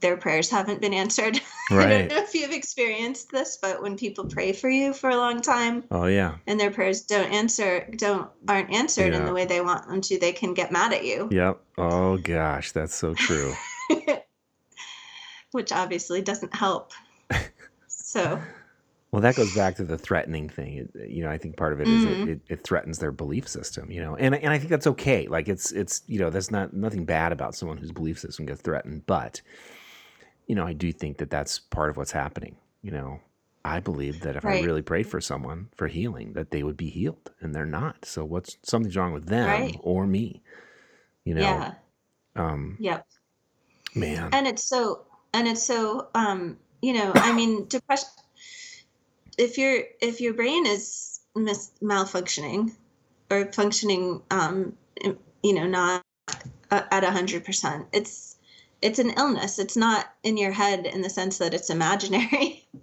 [0.00, 1.40] their prayers haven't been answered.
[1.70, 5.16] I don't know if you've experienced this but when people pray for you for a
[5.16, 6.34] long time oh yeah.
[6.48, 10.18] and their prayers don't answer don't aren't answered in the way they want them to
[10.18, 11.28] they can get mad at you.
[11.30, 11.60] Yep.
[11.78, 12.72] Oh gosh.
[12.72, 13.54] That's so true.
[15.52, 16.92] Which obviously doesn't help.
[18.12, 18.40] So
[19.12, 20.76] Well, that goes back to the threatening thing.
[20.94, 23.10] It, you know, I think part of it is it, mhm, it, it threatens their
[23.10, 23.90] belief system.
[23.90, 25.26] You know, and and I think that's okay.
[25.26, 28.60] Like it's it's you know, there's not nothing bad about someone whose belief system gets
[28.62, 29.40] threatened, but
[30.46, 32.56] you know, I do think that that's part of what's happening.
[32.82, 33.20] You know,
[33.64, 36.88] I believe that if I really prayed for someone for healing, that they would be
[36.90, 38.04] healed, and they're not.
[38.04, 40.42] So what's something's wrong with them right or me?
[41.24, 41.74] You know, yeah
[42.36, 43.06] um, yep
[43.94, 48.08] man, and it's so and it's so um you know i mean depression
[49.40, 52.72] if your if your brain is mis- malfunctioning
[53.30, 54.76] or functioning um
[55.42, 56.02] you know not
[56.70, 58.36] uh, at 100% it's
[58.82, 59.58] it's an illness.
[59.58, 62.66] It's not in your head in the sense that it's imaginary.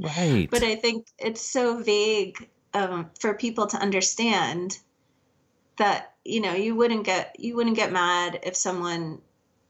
[0.52, 4.78] But i think it's so vague um, for people to understand
[5.78, 9.20] that you know you wouldn't get you wouldn't get mad if someone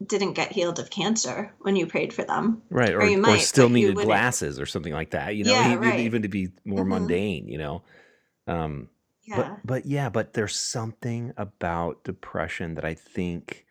[0.05, 3.21] didn't get healed of cancer when you prayed for them Right, or or you or
[3.21, 5.35] might still needed glasses or something like that.
[5.35, 7.47] You know, yeah even, right even to be more hmm mundane.
[7.47, 7.83] You know,
[8.47, 8.89] um,
[9.33, 13.65] but yeah but yeah, but there's something about depression that I think,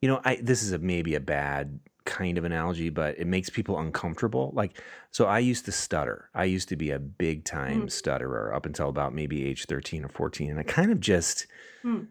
[0.00, 3.50] you know, I this is a maybe a bad kind of analogy, but it makes
[3.50, 4.50] people uncomfortable.
[4.54, 4.80] Like,
[5.10, 6.30] so I used to stutter.
[6.34, 10.04] I used to be a big time mm stutterer up until about maybe age 13
[10.04, 11.46] or 14, and I kind of just
[11.84, 12.06] mm.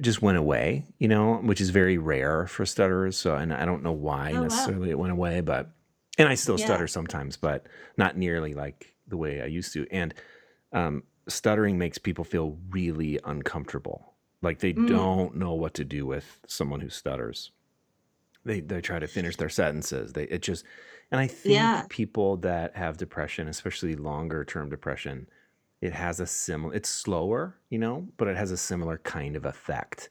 [0.00, 3.16] just went away, you know, which is very rare for stutterers.
[3.16, 5.70] So, and I don't know why oh wow necessarily it went away, but,
[6.18, 9.86] and I still yeah stutter sometimes, but not nearly like the way I used to.
[9.90, 10.14] And
[10.72, 14.14] um, stuttering makes people feel really uncomfortable.
[14.42, 14.88] Like they mm.
[14.88, 17.52] don't know what to do with someone who stutters.
[18.44, 20.12] They, they try to finish their sentences.
[20.12, 20.64] They, it just,
[21.10, 25.28] and I yeah think people that have depression, especially longer term depression,
[25.80, 29.44] it has a similar, it's slower, you know, but it has a similar kind of
[29.44, 30.10] effect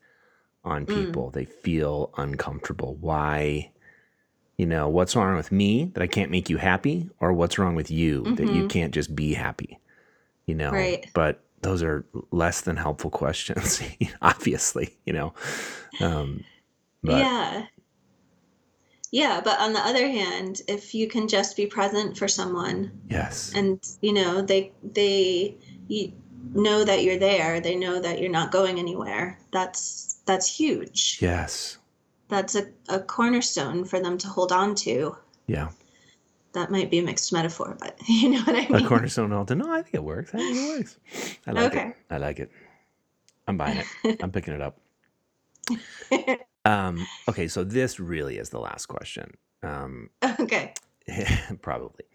[0.64, 0.88] on mm.
[0.88, 1.32] people.
[1.32, 2.96] They feel uncomfortable.
[2.98, 3.72] Why?
[4.58, 7.76] You know, what's wrong with me that I can't make you happy, or what's wrong
[7.76, 8.68] with you that you Mm-hmm.
[8.68, 9.80] can't just be happy?
[10.48, 11.06] You know, Right.
[11.14, 13.82] but those are less than helpful questions,
[14.22, 15.34] obviously, you know.
[16.00, 16.46] Um,
[17.04, 17.68] but Yeah.
[19.12, 23.52] Yeah, but on the other hand, if you can just be present for someone yes,
[23.54, 25.58] and you know, they they
[25.88, 26.14] you
[26.54, 29.38] know that you're there, they know that you're not going anywhere.
[29.52, 31.18] That's that's huge.
[31.22, 31.78] yes,
[32.30, 35.18] That's a, a cornerstone for them to hold on to.
[35.48, 35.70] yeah.
[36.54, 38.86] That might be a mixed metaphor, but you know what I mean.
[38.86, 39.56] A cornerstone altar.
[39.56, 40.32] No, I think it works.
[40.34, 40.98] I think it works.
[41.48, 41.78] I like it.
[41.78, 41.94] Okay.
[42.10, 42.52] I like it.
[43.48, 44.22] I'm buying it.
[44.22, 44.78] I'm picking it up.
[46.66, 49.32] Um, okay, so this really is the last question.
[49.64, 50.10] Um,
[50.40, 50.74] okay.
[51.62, 52.06] probably.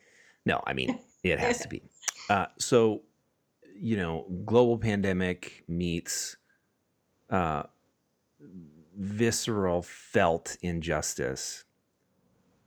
[0.45, 1.83] No, I mean, it has to be.
[2.31, 3.03] Uh, so,
[3.75, 6.37] you know, global pandemic meets
[7.31, 7.65] uh,
[8.97, 11.65] visceral felt injustice.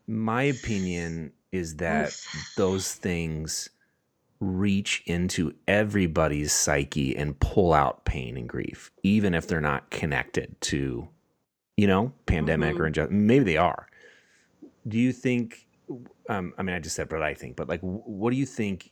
[0.07, 2.53] My opinion is that Oof.
[2.57, 3.69] those things
[4.39, 10.59] reach into everybody's psyche and pull out pain and grief, even if they're not connected
[10.61, 11.09] to,
[11.79, 12.79] you know, pandemic Mhm.
[12.79, 13.13] or injustice.
[13.13, 13.87] Maybe they are.
[14.87, 15.67] Do you think?
[16.27, 18.91] Um, I mean, I just said what I think, but like, what do you think?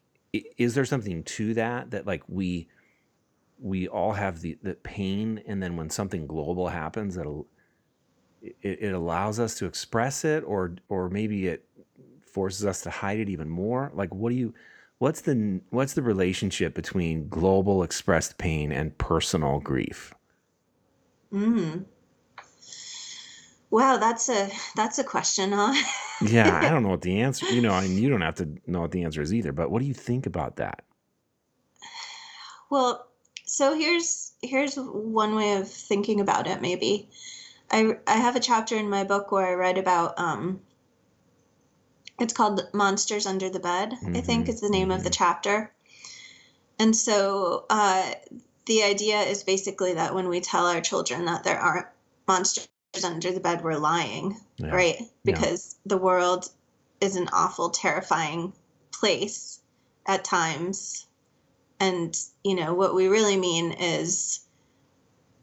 [0.57, 2.67] Is there something to that that like we
[3.59, 7.47] we all have the the pain, and then when something global happens, that'll
[8.41, 8.55] it,
[8.87, 11.65] it allows us to express it, or or maybe it
[12.21, 13.91] forces us to hide it even more.
[13.93, 14.53] Like, what do you?
[14.99, 20.13] What's the what's the relationship between global expressed pain and personal grief?
[21.31, 21.85] Mm.
[23.69, 25.73] Wow, that's a that's a question, huh?
[26.19, 27.45] Yeah, I don't know what the answer.
[27.49, 29.51] You know, I mean, you don't have to know what the answer is either.
[29.51, 30.83] But what do you think about that?
[32.69, 33.07] Well,
[33.45, 36.61] so here's here's one way of thinking about it.
[36.61, 37.09] Maybe
[37.71, 40.61] I I have a chapter in my book where I write about um.
[42.19, 45.13] It's called "Monsters Under the Bed." I think Mhm, is the name of the mhm.
[45.13, 45.73] chapter.
[46.79, 48.13] And so uh,
[48.65, 51.87] the idea is basically that when we tell our children that there aren't
[52.27, 52.67] monsters
[53.03, 54.69] under the bed, we're lying, Yeah.
[54.75, 54.97] right?
[54.99, 55.07] Yeah.
[55.23, 56.49] Because the world
[57.01, 58.53] is an awful, terrifying
[58.91, 59.59] place
[60.05, 61.05] at times.
[61.79, 64.39] And, you know, what we really mean is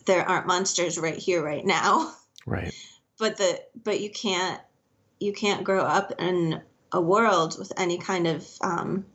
[0.06, 2.12] there aren't monsters right here, right now.
[2.46, 2.74] Right.
[3.18, 4.60] But the but you can't
[5.18, 6.60] you can't grow up in
[6.92, 9.06] a world with any kind of um,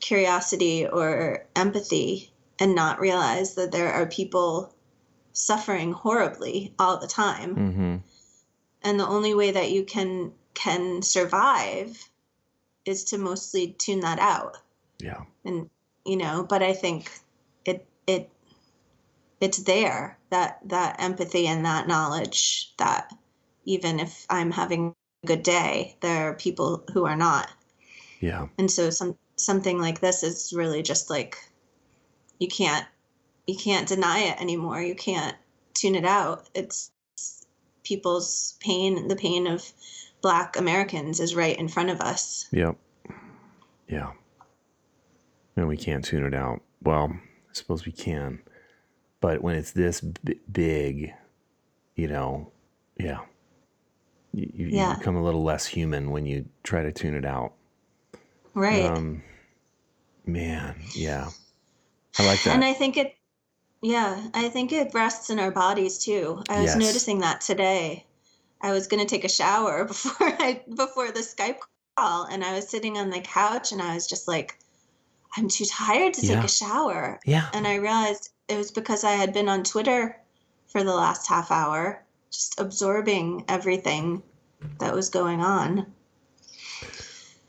[0.00, 4.72] curiosity or empathy and not realize that there are people
[5.38, 7.96] suffering horribly all the time Mm-hmm.
[8.82, 11.96] and the only way that you can can survive
[12.84, 14.58] is to mostly tune that out
[14.98, 15.22] Yeah.
[15.44, 15.70] and
[16.04, 17.10] you know but i think
[17.64, 18.30] it it
[19.40, 23.12] it's there that that empathy and that knowledge that
[23.64, 27.48] even if i'm having a good day there are people who are not
[28.20, 28.48] Yeah.
[28.58, 31.36] and so some something like this is really just like
[32.40, 32.86] you can't
[33.48, 35.34] you can't deny it anymore you can't
[35.74, 36.90] tune it out it's
[37.82, 39.72] people's pain the pain of
[40.22, 42.76] black americans is right in front of us Yep.
[43.88, 44.12] Yeah.
[45.56, 46.60] And we can't tune it out.
[46.82, 48.40] Well, I suppose we can.
[49.20, 51.14] But when it's this b- big,
[51.96, 52.52] you know,
[52.98, 53.20] yeah.
[54.32, 54.92] You, you, Yeah.
[54.92, 57.54] you become a little less human when you try to tune it out.
[58.54, 59.22] right Um,
[60.26, 61.30] man, yeah.
[62.18, 62.54] I like that.
[62.54, 63.16] and i think it
[63.82, 66.86] yeah i think it rests in our bodies too i was Yes.
[66.86, 68.04] noticing that today
[68.60, 71.58] i was going to take a shower before i before the skype
[71.96, 74.58] call and i was sitting on the couch and i was just like
[75.36, 76.36] i'm too tired to Yeah.
[76.36, 77.48] take a shower yeah.
[77.52, 80.18] and I realized it was because I had been on Twitter
[80.68, 82.02] for the last half hour,
[82.32, 84.22] just absorbing everything
[84.80, 85.86] that was going on.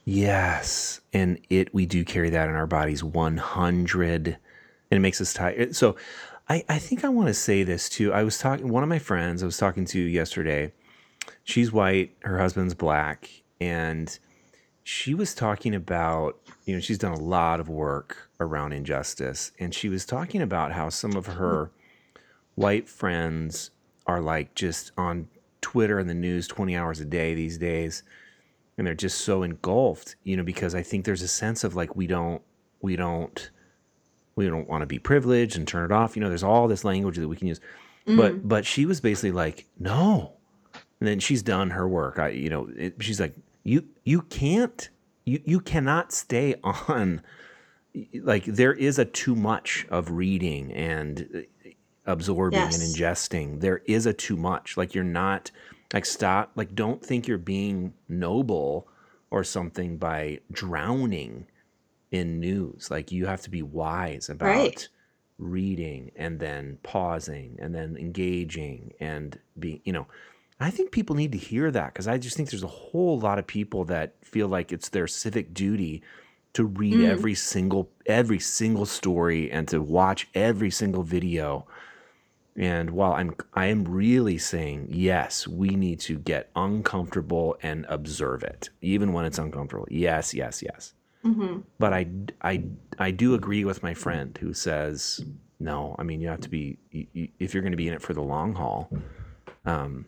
[0.06, 4.38] Yes, and it we do carry that in our bodies 100
[4.90, 5.76] and it makes us tired.
[5.76, 5.96] So
[6.48, 8.14] I I think I want to say this too.
[8.14, 10.72] I was talking one of my friends I was talking to yesterday.
[11.44, 13.30] She's white, her husband's black,
[13.60, 14.18] and
[14.84, 19.76] she was talking about, you know, she's done a lot of work around injustice and
[19.76, 21.72] she was talking about how some of her
[22.56, 23.72] white friends
[24.08, 25.28] are like just on
[25.62, 28.04] Twitter and the news 20 hours a day these days
[28.80, 31.96] and they're just so engulfed you know because i think there's a sense of like
[31.96, 32.42] we don't
[32.82, 33.52] we don't
[34.40, 36.84] we don't want to be privileged and turn it off you know there's all this
[36.84, 37.60] language that we can use.
[38.08, 38.18] Mm.
[38.18, 40.34] but but she was basically like no.
[41.00, 42.20] And then she's done her work.
[42.20, 44.90] I you know it, she's like you you can't
[45.26, 47.22] you you cannot stay on.
[48.14, 51.70] Like there is a too much of reading and uh,
[52.06, 53.62] absorbing and ingesting.
[53.62, 54.78] There is a too much.
[54.78, 55.52] Like you're not
[55.94, 58.88] Like stop like don't think you're being noble
[59.32, 61.46] or something by drowning
[62.12, 62.90] in news.
[62.92, 64.90] Like you have to be wise about Right.
[65.38, 70.08] reading and then pausing and then engaging and being, you know,
[70.60, 73.40] I think people need to hear that because I just think there's a whole lot
[73.40, 76.04] of people that feel like it's their civic duty
[76.54, 81.66] to read Mm, every single every single story and to watch every single video.
[82.56, 88.44] And while I'm I am really saying yes, we need to get uncomfortable and observe
[88.44, 89.88] it, even when it's uncomfortable.
[89.92, 90.94] Yes, yes, yes.
[91.24, 91.64] Mhm.
[91.78, 92.08] But I
[92.42, 92.64] I
[92.98, 95.24] I do agree with my friend who says
[95.60, 95.96] no.
[96.00, 98.02] I mean, you have to be you, you, if you're going to be in it
[98.02, 98.90] for the long haul.
[99.66, 100.06] Um,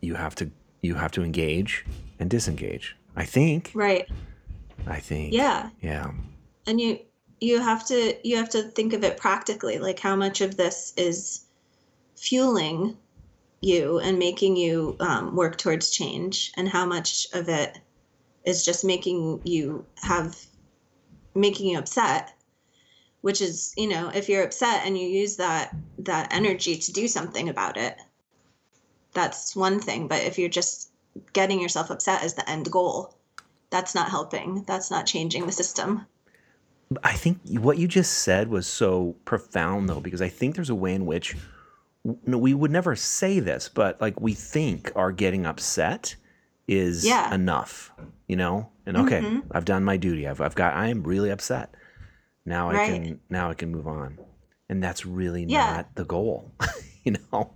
[0.00, 0.50] you have to
[0.82, 1.84] you have to engage
[2.18, 2.96] and disengage.
[3.16, 3.72] I think.
[3.74, 4.08] Right.
[4.86, 5.32] I think.
[5.32, 5.70] Yeah.
[5.80, 6.12] Yeah.
[6.66, 6.98] And you
[7.40, 10.92] you have to you have to think of it practically, like how much of this
[10.96, 11.44] is
[12.16, 12.96] fueling
[13.60, 17.78] you and making you um, work towards change, and how much of it
[18.46, 20.46] is just making you have
[21.34, 22.32] making you upset.
[23.22, 27.08] Which is, you know, if you're upset and you use that that energy to do
[27.08, 27.98] something about it,
[29.12, 30.06] that's one thing.
[30.06, 30.90] But if you're just
[31.32, 33.16] getting yourself upset as the end goal,
[33.70, 34.62] that's not helping.
[34.66, 36.06] That's not changing the system.
[37.02, 40.74] I think what you just said was so profound, though, because I think there's a
[40.74, 41.36] way in which
[42.04, 46.14] we would never say this, but like we think are getting upset
[46.68, 47.34] is Yeah.
[47.34, 47.92] enough,
[48.28, 48.70] you know?
[48.86, 50.26] And okay, hmm I've done my duty.
[50.26, 51.74] I've, I've got, I am really upset.
[52.44, 54.18] Now I can, now I can move on.
[54.68, 56.52] And that's really Yeah, not the goal,
[57.04, 57.52] you know?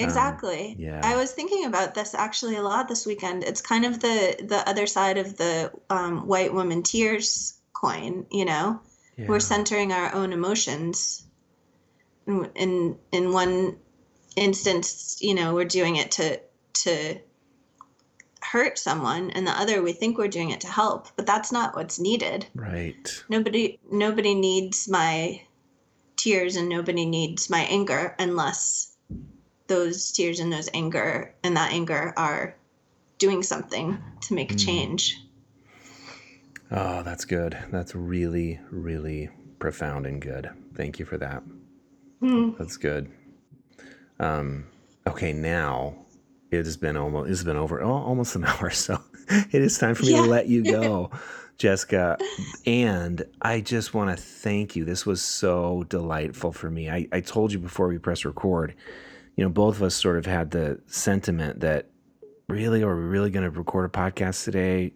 [0.00, 0.76] Um, exactly.
[1.02, 3.44] I was thinking about this actually a lot this weekend.
[3.44, 8.44] It's kind of the the other side of the um, white woman tears coin, you
[8.44, 8.80] know?
[9.28, 11.24] We're centering our own emotions.
[12.26, 13.76] In in in one
[14.36, 16.40] instance, you know, we're doing it to
[16.84, 17.20] to
[18.52, 21.74] hurt someone, and the other we think we're doing it to help, but that's not
[21.74, 22.44] what's needed.
[22.54, 23.24] Right.
[23.30, 25.40] Nobody nobody needs my
[26.16, 28.94] tears and nobody needs my anger unless
[29.68, 32.54] those tears and those anger and that anger are
[33.16, 34.58] doing something to make Mm.
[34.66, 35.18] change.
[36.70, 37.56] Oh, that's good.
[37.70, 39.30] That's really, really
[39.60, 40.50] profound and good.
[40.74, 41.42] Thank you for that.
[42.20, 42.58] Mm.
[42.58, 43.10] That's good.
[44.20, 44.66] Um,
[45.06, 45.94] okay, now
[46.52, 49.94] it has been almost it's been over oh, almost an hour, so it is time
[49.94, 51.10] for me to let you go,
[51.58, 52.18] Jessica.
[52.66, 54.84] And I just want to thank you.
[54.84, 56.90] This was so delightful for me.
[56.90, 58.74] I, I told you before we press record,
[59.36, 61.86] you know, both of us sort of had the sentiment that
[62.48, 64.92] really are we really going to record a podcast today?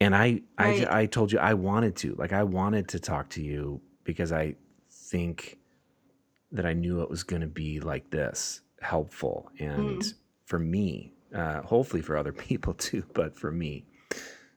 [0.00, 0.86] And I, Right.
[0.90, 2.14] I told you I wanted to.
[2.14, 4.54] Like I wanted to talk to you because I
[4.90, 5.58] think
[6.52, 10.14] that I knew it was going to be like this, helpful, and Mm.
[10.46, 13.84] For me, uh, hopefully for other people too, but for me.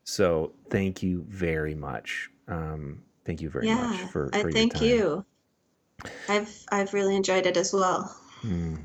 [0.05, 2.31] So thank you very much.
[2.47, 4.83] Um, thank you very much Yeah, for I for your thank time.
[4.85, 5.25] you.
[6.29, 8.15] I've I've really enjoyed it as well.
[8.41, 8.77] Hmm.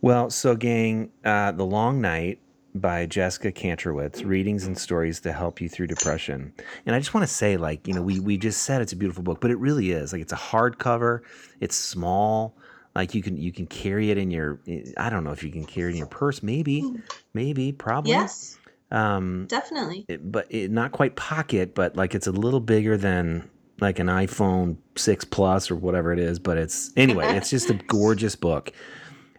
[0.00, 2.40] Well, so gang, uh, The Long Night
[2.74, 6.52] by Jessica Kantrowitz, readings and stories to help you through depression.
[6.86, 8.96] And I just want to say, like, you know, we we just said it's a
[8.96, 10.12] beautiful book, but it really is.
[10.12, 11.20] Like, it's a hardcover.
[11.60, 12.56] It's small.
[12.94, 14.60] Like you can you can carry it in your.
[14.96, 16.42] I don't know if you can carry it in your purse.
[16.42, 17.02] Maybe, Mm.
[17.32, 18.12] maybe, probably.
[18.12, 18.58] Yes,
[18.90, 20.04] Um, definitely.
[20.08, 23.48] it, but it, not quite pocket, but like it's a little bigger than
[23.80, 26.38] like an iPhone 6 Plus or whatever it is.
[26.38, 28.72] But it's anyway, it's just a gorgeous book.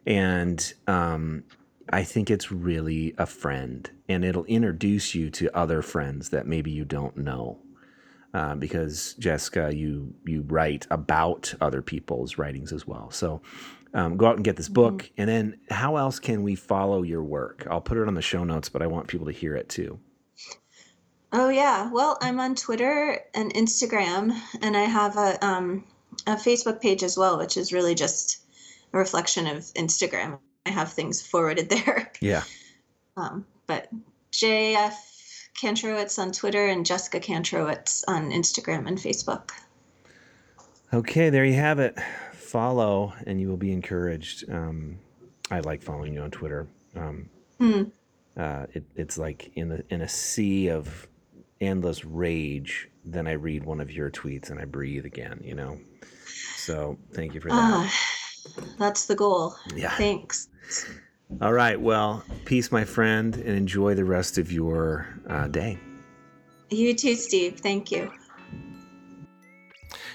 [0.06, 1.44] And um,
[1.92, 6.72] I think it's really a friend and it'll introduce you to other friends that maybe
[6.72, 7.60] you don't know.
[8.34, 13.12] Uh, because Jessica, you you write about other people's writings as well.
[13.12, 13.42] So
[13.94, 14.74] um, go out and get this Mhm.
[14.74, 15.12] book.
[15.18, 17.68] And then, how else can we follow your work?
[17.70, 20.00] I'll put it on the show notes, but I want people to hear it too.
[21.32, 21.92] Oh yeah.
[21.92, 25.84] Well, I'm on Twitter and Instagram, and I have a um
[26.28, 28.42] a Facebook page as well, which is really just
[28.94, 30.40] a reflection of Instagram.
[30.66, 32.12] I have things forwarded there.
[32.22, 32.44] Yeah.
[33.18, 33.90] Um, but
[34.32, 34.94] JF
[35.60, 39.52] Kantrowitz on Twitter and Jessica Kantrowitz on Instagram and Facebook.
[40.94, 41.98] Okay, there you have it.
[42.34, 44.50] Follow, and you will be encouraged.
[44.50, 45.00] Um,
[45.50, 46.68] I like following you on Twitter.
[46.96, 47.30] Um,
[47.60, 47.84] Hmm.
[48.38, 51.08] uh, it, it's like in the in a sea of
[51.62, 52.90] endless rage.
[53.06, 55.42] Then I read one of your tweets and I breathe again.
[55.44, 55.80] You know.
[56.58, 57.56] So thank you for that.
[57.60, 57.94] Ah,
[58.78, 59.56] that's the goal.
[59.76, 59.96] Yeah.
[59.98, 60.48] Thanks.
[61.42, 61.80] All right.
[61.80, 65.78] Well, peace, my friend, and enjoy the rest of your uh, day.
[66.70, 67.60] You too, Steve.
[67.60, 68.12] Thank you.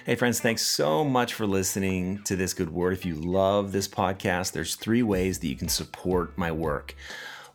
[0.07, 2.95] Hey, friends, thanks so much for listening to this good word.
[2.95, 6.95] If you love this podcast, there's three ways that you can support my work.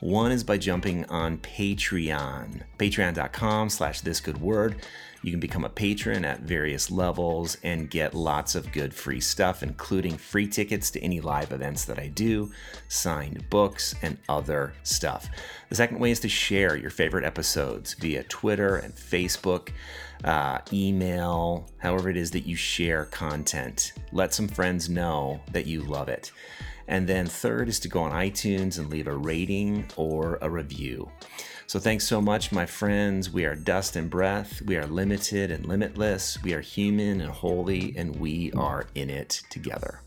[0.04, 4.86] One is by jumping on Patreon, patreon.com slash this good word.
[5.22, 9.64] You can become a patron at various levels and get lots of good free stuff,
[9.64, 12.52] including free tickets to any live events that I do,
[12.90, 15.30] signed books, and other stuff.
[15.70, 19.70] The second way is to share your favorite episodes via Twitter and Facebook,
[20.26, 23.94] uh, email, however it is that you share content.
[24.12, 26.34] Let some friends know that you love it.
[26.88, 31.10] And then third is to go on iTunes and leave a rating or a review.
[31.66, 33.32] So thanks so much, my friends.
[33.32, 34.62] We are dust and breath.
[34.62, 36.42] We are limited and limitless.
[36.44, 40.02] We are human and holy, and we are in it together.